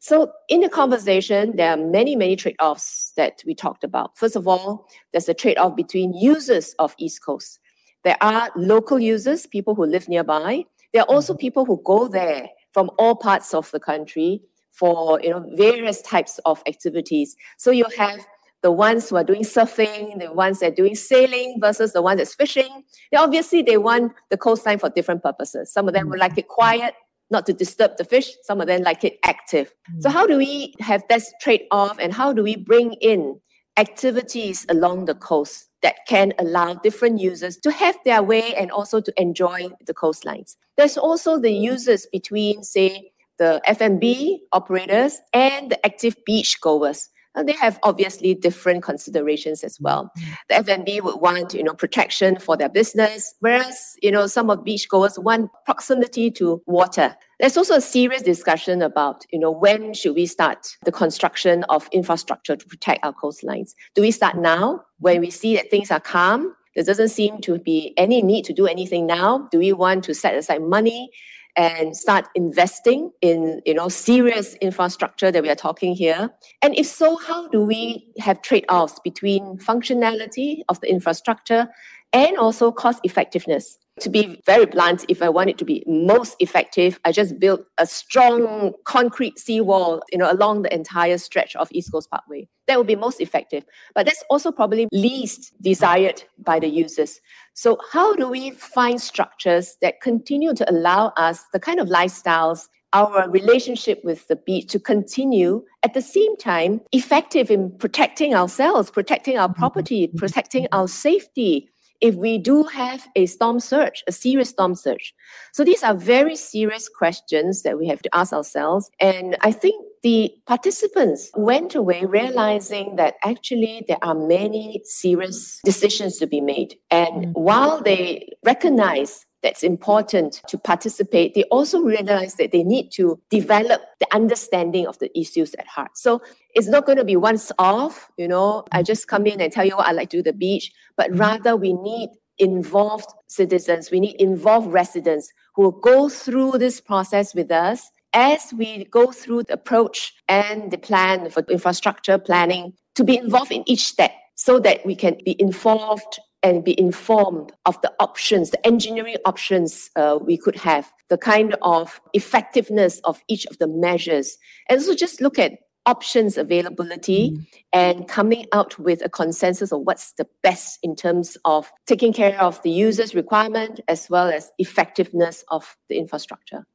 So 0.00 0.32
in 0.48 0.60
the 0.60 0.68
conversation, 0.68 1.56
there 1.56 1.70
are 1.70 1.76
many, 1.76 2.16
many 2.16 2.36
trade-offs 2.36 3.12
that 3.16 3.42
we 3.46 3.54
talked 3.54 3.84
about. 3.84 4.16
First 4.18 4.36
of 4.36 4.46
all, 4.46 4.86
there's 5.12 5.28
a 5.28 5.34
trade-off 5.34 5.76
between 5.76 6.14
users 6.14 6.74
of 6.78 6.94
East 6.98 7.24
Coast. 7.24 7.60
There 8.04 8.16
are 8.20 8.50
local 8.54 8.98
users, 9.00 9.46
people 9.46 9.74
who 9.74 9.86
live 9.86 10.08
nearby. 10.08 10.64
There 10.92 11.02
are 11.02 11.08
also 11.08 11.32
mm-hmm. 11.32 11.40
people 11.40 11.64
who 11.64 11.80
go 11.84 12.06
there 12.06 12.48
from 12.72 12.90
all 12.98 13.14
parts 13.14 13.54
of 13.54 13.70
the 13.70 13.80
country 13.80 14.42
for 14.78 15.20
you 15.22 15.30
know 15.30 15.44
various 15.54 16.02
types 16.02 16.38
of 16.44 16.62
activities. 16.66 17.36
So 17.58 17.70
you 17.70 17.86
have 17.96 18.20
the 18.62 18.72
ones 18.72 19.08
who 19.10 19.16
are 19.16 19.24
doing 19.24 19.42
surfing, 19.42 20.18
the 20.18 20.32
ones 20.32 20.60
that 20.60 20.72
are 20.72 20.74
doing 20.74 20.94
sailing 20.94 21.58
versus 21.60 21.92
the 21.92 22.00
ones 22.00 22.18
that's 22.18 22.34
fishing. 22.34 22.82
They 23.12 23.18
obviously 23.18 23.62
they 23.62 23.76
want 23.76 24.12
the 24.30 24.38
coastline 24.38 24.78
for 24.78 24.88
different 24.88 25.22
purposes. 25.22 25.72
Some 25.72 25.86
of 25.86 25.94
them 25.94 26.08
would 26.08 26.18
like 26.18 26.38
it 26.38 26.48
quiet, 26.48 26.94
not 27.30 27.44
to 27.46 27.52
disturb 27.52 27.98
the 27.98 28.04
fish. 28.04 28.30
Some 28.42 28.62
of 28.62 28.66
them 28.66 28.82
like 28.82 29.04
it 29.04 29.18
active. 29.22 29.74
So 30.00 30.08
how 30.08 30.26
do 30.26 30.38
we 30.38 30.74
have 30.80 31.02
this 31.10 31.30
trade-off 31.42 31.98
and 31.98 32.12
how 32.12 32.32
do 32.32 32.42
we 32.42 32.56
bring 32.56 32.94
in 32.94 33.38
activities 33.76 34.64
along 34.68 35.06
the 35.06 35.14
coast 35.14 35.68
that 35.82 35.96
can 36.08 36.32
allow 36.38 36.74
different 36.74 37.20
users 37.20 37.58
to 37.58 37.70
have 37.70 37.98
their 38.04 38.22
way 38.22 38.54
and 38.54 38.70
also 38.70 39.00
to 39.00 39.12
enjoy 39.20 39.68
the 39.86 39.92
coastlines. 39.92 40.56
There's 40.76 40.96
also 40.96 41.38
the 41.38 41.52
users 41.52 42.06
between, 42.10 42.62
say, 42.62 43.12
the 43.38 43.60
F&B 43.64 44.42
operators 44.52 45.20
and 45.32 45.70
the 45.70 45.86
active 45.86 46.16
beach 46.24 46.60
goers. 46.60 47.08
And 47.36 47.48
they 47.48 47.54
have 47.54 47.80
obviously 47.82 48.32
different 48.34 48.84
considerations 48.84 49.64
as 49.64 49.80
well. 49.80 50.12
The 50.48 50.54
F&B 50.56 51.00
would 51.00 51.20
want, 51.20 51.52
you 51.52 51.64
know, 51.64 51.74
protection 51.74 52.38
for 52.38 52.56
their 52.56 52.68
business, 52.68 53.34
whereas, 53.40 53.96
you 54.00 54.12
know, 54.12 54.28
some 54.28 54.50
of 54.50 54.62
beach 54.62 54.88
goers 54.88 55.18
want 55.18 55.50
proximity 55.64 56.30
to 56.32 56.62
water. 56.66 57.16
There's 57.40 57.56
also 57.56 57.74
a 57.74 57.80
serious 57.80 58.22
discussion 58.22 58.82
about, 58.82 59.24
you 59.32 59.40
know, 59.40 59.50
when 59.50 59.94
should 59.94 60.14
we 60.14 60.26
start 60.26 60.76
the 60.84 60.92
construction 60.92 61.64
of 61.64 61.88
infrastructure 61.90 62.54
to 62.54 62.66
protect 62.66 63.04
our 63.04 63.12
coastlines? 63.12 63.74
Do 63.96 64.02
we 64.02 64.12
start 64.12 64.36
now 64.36 64.82
when 65.00 65.20
we 65.20 65.30
see 65.30 65.56
that 65.56 65.70
things 65.70 65.90
are 65.90 66.00
calm? 66.00 66.54
There 66.76 66.84
doesn't 66.84 67.08
seem 67.08 67.40
to 67.42 67.58
be 67.58 67.94
any 67.96 68.22
need 68.22 68.44
to 68.46 68.52
do 68.52 68.66
anything 68.66 69.06
now. 69.06 69.48
Do 69.50 69.58
we 69.58 69.72
want 69.72 70.04
to 70.04 70.14
set 70.14 70.36
aside 70.36 70.62
money 70.62 71.10
and 71.56 71.96
start 71.96 72.28
investing 72.34 73.10
in 73.20 73.60
you 73.64 73.74
know 73.74 73.88
serious 73.88 74.54
infrastructure 74.54 75.30
that 75.30 75.42
we 75.42 75.50
are 75.50 75.54
talking 75.54 75.94
here? 75.94 76.30
And 76.62 76.76
if 76.76 76.86
so 76.86 77.16
how 77.16 77.48
do 77.48 77.62
we 77.62 78.06
have 78.18 78.42
trade-offs 78.42 79.00
between 79.04 79.58
functionality 79.58 80.62
of 80.68 80.80
the 80.80 80.90
infrastructure 80.90 81.68
and 82.14 82.38
also 82.38 82.72
cost 82.72 83.00
effectiveness 83.02 83.78
to 84.00 84.10
be 84.10 84.40
very 84.44 84.66
blunt, 84.66 85.04
if 85.08 85.22
I 85.22 85.28
want 85.28 85.50
it 85.50 85.58
to 85.58 85.64
be 85.64 85.84
most 85.86 86.36
effective, 86.40 86.98
I 87.04 87.12
just 87.12 87.38
built 87.38 87.64
a 87.78 87.86
strong 87.86 88.72
concrete 88.84 89.38
seawall, 89.38 90.02
you 90.10 90.18
know, 90.18 90.30
along 90.30 90.62
the 90.62 90.74
entire 90.74 91.18
stretch 91.18 91.54
of 91.54 91.68
East 91.70 91.92
Coast 91.92 92.10
Parkway. 92.10 92.48
That 92.66 92.78
would 92.78 92.86
be 92.86 92.96
most 92.96 93.20
effective. 93.20 93.64
But 93.94 94.06
that's 94.06 94.24
also 94.30 94.50
probably 94.50 94.88
least 94.92 95.52
desired 95.62 96.24
by 96.38 96.58
the 96.58 96.68
users. 96.68 97.20
So 97.54 97.78
how 97.92 98.16
do 98.16 98.28
we 98.28 98.50
find 98.50 99.00
structures 99.00 99.76
that 99.80 100.00
continue 100.00 100.54
to 100.54 100.68
allow 100.70 101.12
us 101.16 101.44
the 101.52 101.60
kind 101.60 101.78
of 101.78 101.88
lifestyles 101.88 102.68
our 102.94 103.28
relationship 103.28 104.00
with 104.04 104.26
the 104.28 104.36
beach 104.36 104.70
to 104.70 104.78
continue 104.78 105.64
at 105.82 105.94
the 105.94 106.00
same 106.00 106.36
time 106.36 106.80
effective 106.92 107.50
in 107.50 107.76
protecting 107.78 108.34
ourselves, 108.34 108.88
protecting 108.88 109.36
our 109.36 109.48
mm-hmm. 109.48 109.58
property, 109.58 110.06
protecting 110.16 110.68
our 110.70 110.86
safety, 110.86 111.68
if 112.00 112.14
we 112.14 112.38
do 112.38 112.64
have 112.64 113.06
a 113.16 113.26
storm 113.26 113.60
surge, 113.60 114.04
a 114.06 114.12
serious 114.12 114.50
storm 114.50 114.74
surge? 114.74 115.14
So 115.52 115.64
these 115.64 115.82
are 115.82 115.94
very 115.94 116.36
serious 116.36 116.88
questions 116.88 117.62
that 117.62 117.78
we 117.78 117.86
have 117.88 118.02
to 118.02 118.14
ask 118.14 118.32
ourselves. 118.32 118.90
And 119.00 119.36
I 119.40 119.52
think 119.52 119.84
the 120.02 120.34
participants 120.46 121.30
went 121.34 121.74
away 121.74 122.04
realizing 122.04 122.96
that 122.96 123.14
actually 123.24 123.84
there 123.88 124.02
are 124.02 124.14
many 124.14 124.82
serious 124.84 125.60
decisions 125.64 126.18
to 126.18 126.26
be 126.26 126.40
made. 126.40 126.76
And 126.90 127.26
mm. 127.26 127.32
while 127.32 127.80
they 127.80 128.28
recognize 128.44 129.24
that's 129.44 129.62
important 129.62 130.40
to 130.48 130.56
participate, 130.56 131.34
they 131.34 131.44
also 131.44 131.82
realize 131.82 132.34
that 132.36 132.50
they 132.50 132.64
need 132.64 132.90
to 132.92 133.20
develop 133.28 133.82
the 134.00 134.06
understanding 134.12 134.86
of 134.86 134.98
the 135.00 135.16
issues 135.16 135.54
at 135.56 135.66
heart. 135.66 135.96
So 135.96 136.22
it's 136.54 136.66
not 136.66 136.86
going 136.86 136.96
to 136.96 137.04
be 137.04 137.14
once 137.14 137.52
off, 137.58 138.10
you 138.16 138.26
know, 138.26 138.64
I 138.72 138.82
just 138.82 139.06
come 139.06 139.26
in 139.26 139.42
and 139.42 139.52
tell 139.52 139.66
you 139.66 139.76
what 139.76 139.86
I 139.86 139.92
like 139.92 140.08
to 140.10 140.16
do 140.16 140.22
the 140.22 140.32
beach, 140.32 140.72
but 140.96 141.16
rather 141.16 141.56
we 141.56 141.74
need 141.74 142.08
involved 142.38 143.12
citizens, 143.28 143.90
we 143.90 144.00
need 144.00 144.16
involved 144.18 144.72
residents 144.72 145.30
who 145.54 145.62
will 145.62 145.78
go 145.92 146.08
through 146.08 146.52
this 146.52 146.80
process 146.80 147.34
with 147.34 147.50
us 147.52 147.90
as 148.14 148.52
we 148.56 148.84
go 148.86 149.12
through 149.12 149.42
the 149.42 149.52
approach 149.52 150.14
and 150.26 150.70
the 150.70 150.78
plan 150.78 151.28
for 151.28 151.44
infrastructure 151.50 152.16
planning 152.16 152.72
to 152.94 153.04
be 153.04 153.18
involved 153.18 153.52
in 153.52 153.62
each 153.66 153.84
step 153.84 154.12
so 154.36 154.58
that 154.58 154.84
we 154.86 154.96
can 154.96 155.18
be 155.24 155.40
involved 155.40 156.18
and 156.44 156.62
be 156.62 156.78
informed 156.78 157.52
of 157.64 157.80
the 157.80 157.92
options, 157.98 158.50
the 158.50 158.64
engineering 158.66 159.16
options 159.24 159.90
uh, 159.96 160.18
we 160.22 160.36
could 160.36 160.54
have, 160.54 160.92
the 161.08 161.18
kind 161.18 161.56
of 161.62 162.00
effectiveness 162.12 163.00
of 163.00 163.20
each 163.28 163.46
of 163.46 163.58
the 163.58 163.66
measures. 163.66 164.36
And 164.68 164.80
so 164.80 164.94
just 164.94 165.22
look 165.22 165.38
at 165.38 165.58
options 165.86 166.38
availability 166.38 167.30
mm. 167.30 167.46
and 167.72 168.08
coming 168.08 168.46
out 168.52 168.78
with 168.78 169.04
a 169.04 169.08
consensus 169.08 169.72
of 169.72 169.80
what's 169.80 170.12
the 170.12 170.26
best 170.42 170.78
in 170.82 170.94
terms 170.94 171.36
of 171.44 171.72
taking 171.86 172.12
care 172.12 172.40
of 172.40 172.62
the 172.62 172.70
user's 172.70 173.14
requirement 173.14 173.80
as 173.88 174.08
well 174.08 174.28
as 174.28 174.50
effectiveness 174.58 175.44
of 175.48 175.76
the 175.88 175.98
infrastructure. 175.98 176.66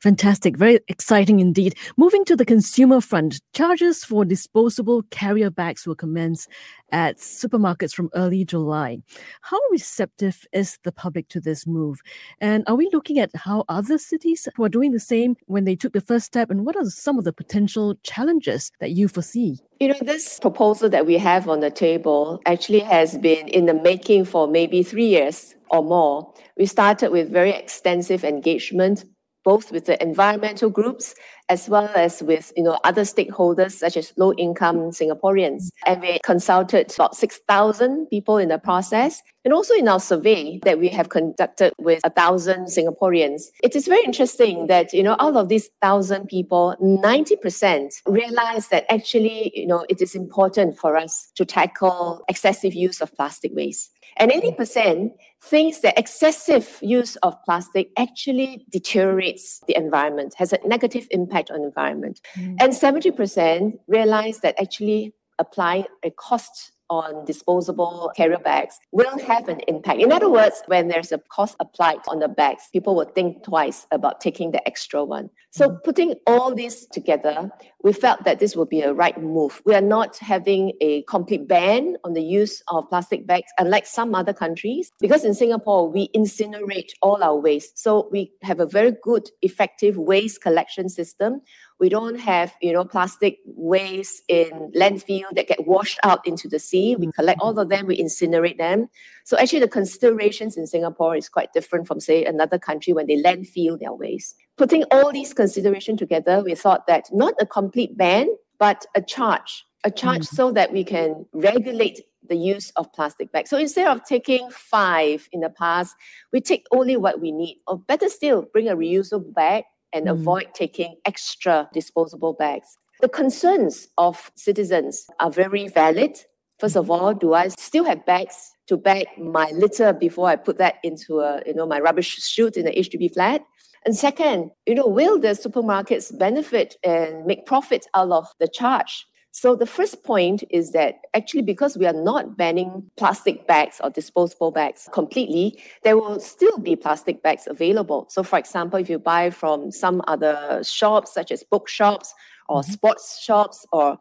Fantastic. 0.00 0.56
Very 0.56 0.80
exciting 0.88 1.40
indeed. 1.40 1.74
Moving 1.96 2.24
to 2.26 2.36
the 2.36 2.44
consumer 2.44 3.00
front, 3.00 3.40
charges 3.52 4.04
for 4.04 4.24
disposable 4.24 5.02
carrier 5.10 5.50
bags 5.50 5.86
will 5.86 5.94
commence 5.94 6.46
at 6.92 7.18
supermarkets 7.18 7.92
from 7.92 8.10
early 8.14 8.44
July. 8.44 8.98
How 9.42 9.58
receptive 9.70 10.46
is 10.52 10.78
the 10.84 10.92
public 10.92 11.28
to 11.28 11.40
this 11.40 11.66
move? 11.66 12.00
And 12.40 12.64
are 12.66 12.76
we 12.76 12.88
looking 12.92 13.18
at 13.18 13.30
how 13.34 13.64
other 13.68 13.98
cities 13.98 14.48
who 14.54 14.64
are 14.64 14.68
doing 14.68 14.92
the 14.92 15.00
same 15.00 15.36
when 15.46 15.64
they 15.64 15.76
took 15.76 15.92
the 15.92 16.00
first 16.00 16.26
step? 16.26 16.50
And 16.50 16.64
what 16.64 16.76
are 16.76 16.84
some 16.84 17.18
of 17.18 17.24
the 17.24 17.32
potential 17.32 17.96
challenges 18.02 18.70
that 18.80 18.90
you 18.90 19.08
foresee? 19.08 19.58
You 19.80 19.88
know, 19.88 19.98
this 20.00 20.38
proposal 20.38 20.88
that 20.90 21.06
we 21.06 21.18
have 21.18 21.48
on 21.48 21.60
the 21.60 21.70
table 21.70 22.40
actually 22.46 22.80
has 22.80 23.18
been 23.18 23.48
in 23.48 23.66
the 23.66 23.74
making 23.74 24.24
for 24.24 24.46
maybe 24.46 24.82
three 24.82 25.08
years 25.08 25.54
or 25.70 25.82
more. 25.82 26.32
We 26.56 26.66
started 26.66 27.10
with 27.10 27.30
very 27.30 27.50
extensive 27.50 28.24
engagement 28.24 29.04
both 29.44 29.70
with 29.70 29.84
the 29.84 30.02
environmental 30.02 30.70
groups 30.70 31.14
as 31.48 31.68
well 31.68 31.90
as 31.94 32.22
with 32.22 32.52
you 32.56 32.62
know 32.62 32.78
other 32.84 33.02
stakeholders 33.02 33.72
such 33.72 33.96
as 33.96 34.12
low 34.16 34.32
income 34.34 34.90
Singaporeans. 34.90 35.68
And 35.86 36.00
we 36.00 36.18
consulted 36.24 36.92
about 36.94 37.16
6,000 37.16 38.06
people 38.06 38.38
in 38.38 38.48
the 38.48 38.58
process. 38.58 39.22
And 39.44 39.52
also 39.52 39.74
in 39.74 39.88
our 39.88 40.00
survey 40.00 40.58
that 40.64 40.78
we 40.78 40.88
have 40.88 41.10
conducted 41.10 41.74
with 41.78 42.00
a 42.02 42.08
thousand 42.08 42.66
Singaporeans, 42.66 43.42
it 43.62 43.76
is 43.76 43.86
very 43.86 44.02
interesting 44.04 44.68
that 44.68 44.92
you 44.92 45.02
know 45.02 45.16
out 45.18 45.36
of 45.36 45.48
these 45.48 45.68
thousand 45.82 46.28
people, 46.28 46.74
90% 46.80 47.90
realize 48.06 48.68
that 48.68 48.86
actually 48.90 49.52
you 49.54 49.66
know 49.66 49.84
it 49.88 50.00
is 50.00 50.14
important 50.14 50.78
for 50.78 50.96
us 50.96 51.30
to 51.36 51.44
tackle 51.44 52.24
excessive 52.28 52.74
use 52.74 53.00
of 53.00 53.14
plastic 53.14 53.52
waste. 53.54 53.90
And 54.16 54.30
80% 54.30 55.10
thinks 55.44 55.80
that 55.80 55.98
excessive 55.98 56.78
use 56.80 57.16
of 57.16 57.36
plastic 57.44 57.90
actually 57.98 58.64
deteriorates 58.70 59.60
the 59.66 59.76
environment, 59.76 60.34
has 60.38 60.52
a 60.52 60.58
negative 60.64 61.06
impact 61.10 61.50
on 61.50 61.60
the 61.60 61.66
environment. 61.66 62.20
Mm. 62.36 62.56
And 62.60 62.72
70% 62.72 63.78
realize 63.86 64.40
that 64.40 64.54
actually 64.60 65.12
applying 65.38 65.84
a 66.02 66.10
cost 66.10 66.72
on 66.90 67.24
disposable 67.24 68.10
carrier 68.16 68.38
bags 68.38 68.78
will 68.92 69.18
have 69.18 69.48
an 69.48 69.60
impact. 69.68 70.00
In 70.00 70.12
other 70.12 70.30
words, 70.30 70.62
when 70.66 70.88
there's 70.88 71.12
a 71.12 71.18
cost 71.30 71.56
applied 71.60 71.98
on 72.08 72.18
the 72.18 72.28
bags, 72.28 72.68
people 72.72 72.94
will 72.94 73.10
think 73.14 73.42
twice 73.42 73.86
about 73.90 74.20
taking 74.20 74.52
the 74.52 74.66
extra 74.66 75.04
one. 75.04 75.30
So, 75.50 75.68
mm-hmm. 75.68 75.78
putting 75.84 76.14
all 76.26 76.54
this 76.54 76.86
together, 76.86 77.50
we 77.84 77.92
felt 77.92 78.24
that 78.24 78.40
this 78.40 78.56
would 78.56 78.68
be 78.68 78.80
a 78.80 78.92
right 78.92 79.20
move. 79.22 79.62
We 79.64 79.74
are 79.74 79.80
not 79.80 80.16
having 80.18 80.72
a 80.80 81.02
complete 81.02 81.46
ban 81.46 81.96
on 82.02 82.14
the 82.14 82.22
use 82.22 82.62
of 82.68 82.88
plastic 82.88 83.26
bags, 83.26 83.52
unlike 83.58 83.86
some 83.86 84.14
other 84.14 84.32
countries, 84.32 84.90
because 84.98 85.24
in 85.24 85.34
Singapore, 85.34 85.88
we 85.88 86.08
incinerate 86.16 86.90
all 87.02 87.22
our 87.22 87.38
waste. 87.38 87.78
So, 87.78 88.08
we 88.10 88.32
have 88.42 88.58
a 88.58 88.66
very 88.66 88.94
good, 89.02 89.30
effective 89.42 89.96
waste 89.96 90.42
collection 90.42 90.88
system 90.88 91.42
we 91.80 91.88
don't 91.88 92.18
have, 92.18 92.54
you 92.62 92.72
know, 92.72 92.84
plastic 92.84 93.38
waste 93.44 94.22
in 94.28 94.72
landfill 94.76 95.24
that 95.32 95.48
get 95.48 95.66
washed 95.66 95.98
out 96.04 96.26
into 96.26 96.48
the 96.48 96.58
sea. 96.58 96.94
We 96.96 97.10
collect 97.12 97.40
all 97.40 97.58
of 97.58 97.68
them, 97.68 97.86
we 97.86 98.00
incinerate 98.00 98.58
them. 98.58 98.88
So 99.24 99.36
actually 99.36 99.60
the 99.60 99.68
considerations 99.68 100.56
in 100.56 100.66
Singapore 100.66 101.16
is 101.16 101.28
quite 101.28 101.52
different 101.52 101.86
from, 101.86 102.00
say, 102.00 102.24
another 102.24 102.58
country 102.58 102.92
when 102.92 103.06
they 103.06 103.20
landfill 103.20 103.78
their 103.78 103.92
waste. 103.92 104.36
Putting 104.56 104.84
all 104.90 105.12
these 105.12 105.34
considerations 105.34 105.98
together, 105.98 106.42
we 106.42 106.54
thought 106.54 106.86
that 106.86 107.08
not 107.12 107.34
a 107.40 107.46
complete 107.46 107.96
ban, 107.96 108.28
but 108.58 108.86
a 108.94 109.02
charge, 109.02 109.64
a 109.82 109.90
charge 109.90 110.22
mm-hmm. 110.22 110.36
so 110.36 110.52
that 110.52 110.72
we 110.72 110.84
can 110.84 111.26
regulate 111.32 112.00
the 112.28 112.36
use 112.36 112.70
of 112.76 112.92
plastic 112.92 113.32
bags. 113.32 113.50
So 113.50 113.58
instead 113.58 113.88
of 113.88 114.04
taking 114.04 114.48
five 114.50 115.28
in 115.32 115.40
the 115.40 115.50
past, 115.50 115.94
we 116.32 116.40
take 116.40 116.66
only 116.70 116.96
what 116.96 117.20
we 117.20 117.32
need. 117.32 117.60
Or 117.66 117.78
better 117.78 118.08
still, 118.08 118.42
bring 118.52 118.68
a 118.68 118.76
reusable 118.76 119.34
bag 119.34 119.64
and 119.92 120.06
mm. 120.06 120.12
avoid 120.12 120.46
taking 120.54 120.96
extra 121.04 121.68
disposable 121.72 122.32
bags. 122.32 122.76
The 123.00 123.08
concerns 123.08 123.88
of 123.98 124.30
citizens 124.36 125.06
are 125.20 125.30
very 125.30 125.68
valid. 125.68 126.18
First 126.60 126.76
of 126.76 126.90
all, 126.90 127.12
do 127.12 127.34
I 127.34 127.48
still 127.48 127.84
have 127.84 128.06
bags 128.06 128.53
to 128.66 128.76
bag 128.76 129.06
my 129.18 129.50
litter 129.52 129.92
before 129.92 130.28
I 130.28 130.36
put 130.36 130.58
that 130.58 130.76
into 130.82 131.20
a, 131.20 131.42
you 131.46 131.54
know, 131.54 131.66
my 131.66 131.80
rubbish 131.80 132.08
chute 132.08 132.56
in 132.56 132.64
the 132.64 132.72
HDB 132.72 133.12
flat? 133.12 133.42
And 133.84 133.94
second, 133.94 134.50
you 134.66 134.74
know, 134.74 134.86
will 134.86 135.18
the 135.18 135.28
supermarkets 135.28 136.16
benefit 136.18 136.76
and 136.82 137.26
make 137.26 137.44
profit 137.44 137.86
out 137.94 138.10
of 138.10 138.26
the 138.40 138.48
charge? 138.48 139.06
So 139.36 139.56
the 139.56 139.66
first 139.66 140.04
point 140.04 140.44
is 140.48 140.70
that 140.70 141.00
actually 141.12 141.42
because 141.42 141.76
we 141.76 141.86
are 141.86 141.92
not 141.92 142.36
banning 142.36 142.88
plastic 142.96 143.48
bags 143.48 143.80
or 143.82 143.90
disposable 143.90 144.52
bags 144.52 144.88
completely, 144.92 145.60
there 145.82 145.96
will 145.96 146.20
still 146.20 146.56
be 146.58 146.76
plastic 146.76 147.20
bags 147.20 147.48
available. 147.50 148.06
So 148.10 148.22
for 148.22 148.38
example, 148.38 148.78
if 148.78 148.88
you 148.88 149.00
buy 149.00 149.30
from 149.30 149.72
some 149.72 150.02
other 150.06 150.62
shops 150.62 151.12
such 151.12 151.32
as 151.32 151.42
bookshops 151.42 152.14
or 152.48 152.60
mm-hmm. 152.62 152.70
sports 152.70 153.20
shops 153.20 153.66
or 153.72 153.98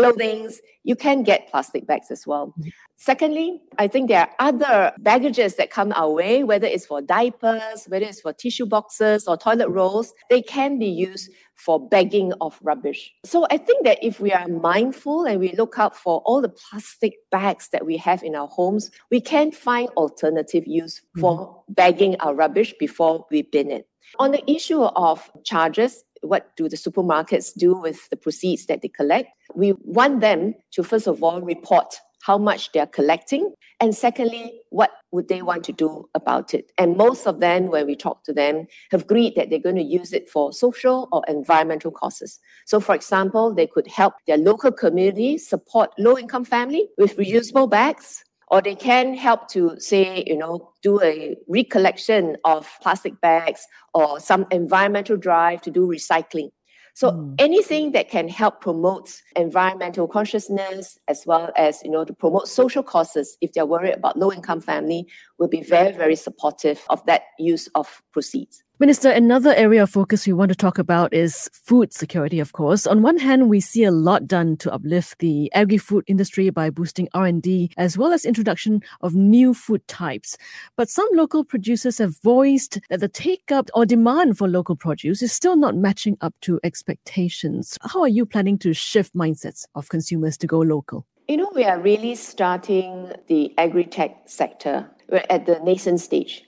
clothing, 0.00 0.50
you 0.84 0.96
can 0.96 1.22
get 1.22 1.48
plastic 1.50 1.86
bags 1.86 2.10
as 2.10 2.26
well. 2.26 2.48
Mm-hmm. 2.58 2.68
Secondly, 2.98 3.60
I 3.78 3.88
think 3.88 4.08
there 4.08 4.20
are 4.20 4.30
other 4.38 4.92
baggages 4.98 5.56
that 5.56 5.70
come 5.70 5.92
our 5.94 6.10
way, 6.10 6.44
whether 6.44 6.66
it's 6.66 6.86
for 6.86 7.02
diapers, 7.02 7.84
whether 7.88 8.06
it's 8.06 8.20
for 8.20 8.32
tissue 8.32 8.66
boxes 8.66 9.28
or 9.28 9.36
toilet 9.36 9.68
rolls, 9.68 10.14
they 10.30 10.40
can 10.40 10.78
be 10.78 10.86
used 10.86 11.30
for 11.56 11.88
bagging 11.88 12.32
of 12.40 12.58
rubbish. 12.62 13.12
So 13.24 13.46
I 13.50 13.58
think 13.58 13.84
that 13.84 13.98
if 14.02 14.20
we 14.20 14.32
are 14.32 14.48
mindful 14.48 15.24
and 15.24 15.40
we 15.40 15.52
look 15.52 15.74
out 15.78 15.96
for 15.96 16.22
all 16.24 16.40
the 16.40 16.48
plastic 16.48 17.14
bags 17.30 17.68
that 17.72 17.84
we 17.84 17.96
have 17.98 18.22
in 18.22 18.34
our 18.34 18.48
homes, 18.48 18.90
we 19.10 19.20
can 19.20 19.52
find 19.52 19.88
alternative 19.90 20.66
use 20.66 21.02
for 21.18 21.38
mm-hmm. 21.38 21.72
bagging 21.74 22.16
our 22.20 22.34
rubbish 22.34 22.74
before 22.78 23.26
we 23.30 23.42
bin 23.42 23.70
it. 23.70 23.88
On 24.18 24.30
the 24.30 24.48
issue 24.50 24.82
of 24.82 25.30
charges, 25.44 26.04
what 26.26 26.54
do 26.56 26.68
the 26.68 26.76
supermarkets 26.76 27.54
do 27.56 27.74
with 27.74 28.08
the 28.10 28.16
proceeds 28.16 28.66
that 28.66 28.82
they 28.82 28.88
collect? 28.88 29.28
We 29.54 29.72
want 29.82 30.20
them 30.20 30.54
to, 30.72 30.82
first 30.82 31.06
of 31.06 31.22
all, 31.22 31.40
report 31.40 31.94
how 32.22 32.38
much 32.38 32.72
they're 32.72 32.88
collecting, 32.88 33.54
and 33.78 33.94
secondly, 33.94 34.60
what 34.70 34.90
would 35.12 35.28
they 35.28 35.42
want 35.42 35.62
to 35.64 35.72
do 35.72 36.08
about 36.14 36.54
it? 36.54 36.72
And 36.76 36.96
most 36.96 37.24
of 37.24 37.38
them, 37.38 37.66
when 37.66 37.86
we 37.86 37.94
talk 37.94 38.24
to 38.24 38.32
them, 38.32 38.66
have 38.90 39.02
agreed 39.02 39.34
that 39.36 39.48
they're 39.48 39.60
going 39.60 39.76
to 39.76 39.82
use 39.82 40.12
it 40.12 40.28
for 40.28 40.52
social 40.52 41.08
or 41.12 41.22
environmental 41.28 41.92
causes. 41.92 42.40
So, 42.64 42.80
for 42.80 42.96
example, 42.96 43.54
they 43.54 43.68
could 43.68 43.86
help 43.86 44.14
their 44.26 44.38
local 44.38 44.72
community 44.72 45.38
support 45.38 45.90
low 45.98 46.18
income 46.18 46.44
family 46.44 46.88
with 46.98 47.16
reusable 47.16 47.70
bags 47.70 48.24
or 48.48 48.62
they 48.62 48.74
can 48.74 49.14
help 49.14 49.48
to 49.48 49.78
say 49.78 50.24
you 50.26 50.36
know 50.36 50.72
do 50.82 51.00
a 51.02 51.36
recollection 51.48 52.36
of 52.44 52.68
plastic 52.82 53.20
bags 53.20 53.66
or 53.94 54.20
some 54.20 54.46
environmental 54.50 55.16
drive 55.16 55.60
to 55.60 55.70
do 55.70 55.86
recycling 55.86 56.50
so 56.94 57.10
mm. 57.10 57.34
anything 57.38 57.92
that 57.92 58.08
can 58.08 58.28
help 58.28 58.60
promote 58.60 59.20
environmental 59.36 60.08
consciousness 60.08 60.98
as 61.08 61.24
well 61.26 61.52
as 61.56 61.82
you 61.82 61.90
know 61.90 62.04
to 62.04 62.12
promote 62.12 62.48
social 62.48 62.82
causes 62.82 63.36
if 63.40 63.52
they're 63.52 63.66
worried 63.66 63.94
about 63.94 64.18
low 64.18 64.32
income 64.32 64.60
family 64.60 65.06
will 65.38 65.48
be 65.48 65.62
very 65.62 65.92
very 65.92 66.16
supportive 66.16 66.84
of 66.88 67.04
that 67.06 67.22
use 67.38 67.68
of 67.74 68.02
proceeds. 68.12 68.62
Minister, 68.78 69.08
another 69.08 69.54
area 69.54 69.84
of 69.84 69.88
focus 69.88 70.26
we 70.26 70.34
want 70.34 70.50
to 70.50 70.54
talk 70.54 70.76
about 70.76 71.14
is 71.14 71.48
food 71.54 71.94
security, 71.94 72.40
of 72.40 72.52
course. 72.52 72.86
On 72.86 73.00
one 73.00 73.16
hand, 73.16 73.48
we 73.48 73.58
see 73.58 73.84
a 73.84 73.90
lot 73.90 74.26
done 74.26 74.58
to 74.58 74.70
uplift 74.70 75.18
the 75.18 75.50
agri-food 75.54 76.04
industry 76.06 76.50
by 76.50 76.68
boosting 76.68 77.08
R&D 77.14 77.70
as 77.78 77.96
well 77.96 78.12
as 78.12 78.26
introduction 78.26 78.82
of 79.00 79.14
new 79.14 79.54
food 79.54 79.80
types. 79.88 80.36
But 80.76 80.90
some 80.90 81.08
local 81.14 81.42
producers 81.42 81.96
have 81.96 82.20
voiced 82.20 82.78
that 82.90 83.00
the 83.00 83.08
take-up 83.08 83.70
or 83.72 83.86
demand 83.86 84.36
for 84.36 84.46
local 84.46 84.76
produce 84.76 85.22
is 85.22 85.32
still 85.32 85.56
not 85.56 85.74
matching 85.74 86.18
up 86.20 86.34
to 86.42 86.60
expectations. 86.62 87.78
How 87.80 88.02
are 88.02 88.08
you 88.08 88.26
planning 88.26 88.58
to 88.58 88.74
shift 88.74 89.14
mindsets 89.14 89.64
of 89.74 89.88
consumers 89.88 90.36
to 90.36 90.46
go 90.46 90.58
local? 90.58 91.06
You 91.28 91.38
know, 91.38 91.50
we 91.54 91.64
are 91.64 91.80
really 91.80 92.14
starting 92.14 93.10
the 93.28 93.54
agri-tech 93.56 94.24
sector. 94.26 94.86
We're 95.08 95.24
at 95.30 95.46
the 95.46 95.60
nascent 95.60 96.00
stage. 96.00 96.44